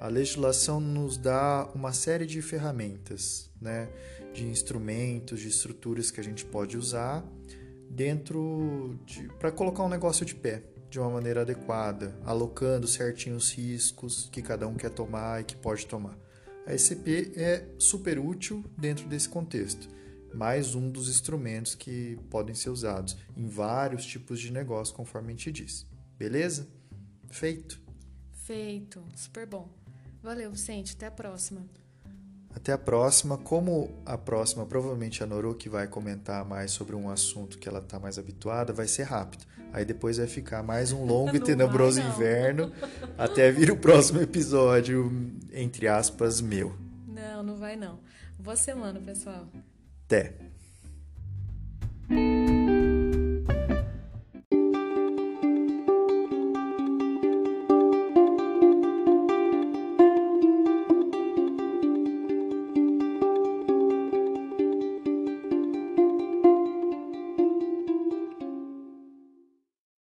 a 0.00 0.08
legislação 0.08 0.78
nos 0.78 1.16
dá 1.16 1.68
uma 1.74 1.92
série 1.92 2.26
de 2.26 2.40
ferramentas, 2.42 3.50
né? 3.60 3.88
de 4.32 4.46
instrumentos, 4.46 5.40
de 5.40 5.48
estruturas 5.48 6.10
que 6.10 6.20
a 6.20 6.24
gente 6.24 6.44
pode 6.44 6.76
usar 6.76 7.24
dentro 7.90 8.98
de. 9.06 9.28
para 9.38 9.50
colocar 9.50 9.82
um 9.82 9.88
negócio 9.88 10.24
de 10.26 10.34
pé 10.34 10.62
de 10.90 10.98
uma 10.98 11.10
maneira 11.10 11.42
adequada, 11.42 12.18
alocando 12.24 12.86
certinho 12.86 13.36
os 13.36 13.52
riscos 13.52 14.28
que 14.32 14.40
cada 14.40 14.66
um 14.66 14.74
quer 14.74 14.90
tomar 14.90 15.40
e 15.40 15.44
que 15.44 15.56
pode 15.56 15.86
tomar. 15.86 16.16
A 16.66 16.76
SCP 16.76 17.32
é 17.36 17.66
super 17.78 18.18
útil 18.18 18.64
dentro 18.76 19.06
desse 19.08 19.28
contexto 19.28 19.88
mais 20.34 20.74
um 20.74 20.90
dos 20.90 21.08
instrumentos 21.08 21.74
que 21.74 22.18
podem 22.30 22.54
ser 22.54 22.70
usados 22.70 23.16
em 23.36 23.48
vários 23.48 24.04
tipos 24.04 24.40
de 24.40 24.52
negócio, 24.52 24.94
conforme 24.94 25.28
a 25.28 25.30
gente 25.30 25.52
disse. 25.52 25.86
Beleza? 26.18 26.68
Feito. 27.30 27.80
Feito. 28.32 29.02
Super 29.14 29.46
bom. 29.46 29.68
Valeu, 30.22 30.50
Vicente. 30.50 30.94
Até 30.96 31.06
a 31.06 31.10
próxima. 31.10 31.62
Até 32.54 32.72
a 32.72 32.78
próxima. 32.78 33.38
Como 33.38 33.90
a 34.04 34.18
próxima, 34.18 34.66
provavelmente 34.66 35.22
a 35.22 35.26
Noru 35.26 35.54
que 35.54 35.68
vai 35.68 35.86
comentar 35.86 36.44
mais 36.44 36.70
sobre 36.70 36.96
um 36.96 37.08
assunto 37.08 37.58
que 37.58 37.68
ela 37.68 37.78
está 37.78 37.98
mais 37.98 38.18
habituada, 38.18 38.72
vai 38.72 38.88
ser 38.88 39.04
rápido. 39.04 39.44
Aí 39.72 39.84
depois 39.84 40.16
vai 40.16 40.26
ficar 40.26 40.62
mais 40.62 40.92
um 40.92 41.04
longo 41.04 41.34
e 41.36 41.40
tenebroso 41.40 42.00
vai, 42.00 42.10
inverno 42.10 42.72
até 43.16 43.50
vir 43.52 43.70
o 43.70 43.76
próximo 43.76 44.20
episódio, 44.20 45.10
entre 45.52 45.86
aspas, 45.86 46.40
meu. 46.40 46.74
Não, 47.06 47.42
não 47.42 47.56
vai 47.56 47.76
não. 47.76 48.00
Boa 48.38 48.56
semana, 48.56 49.00
pessoal. 49.00 49.46
Até! 50.08 50.32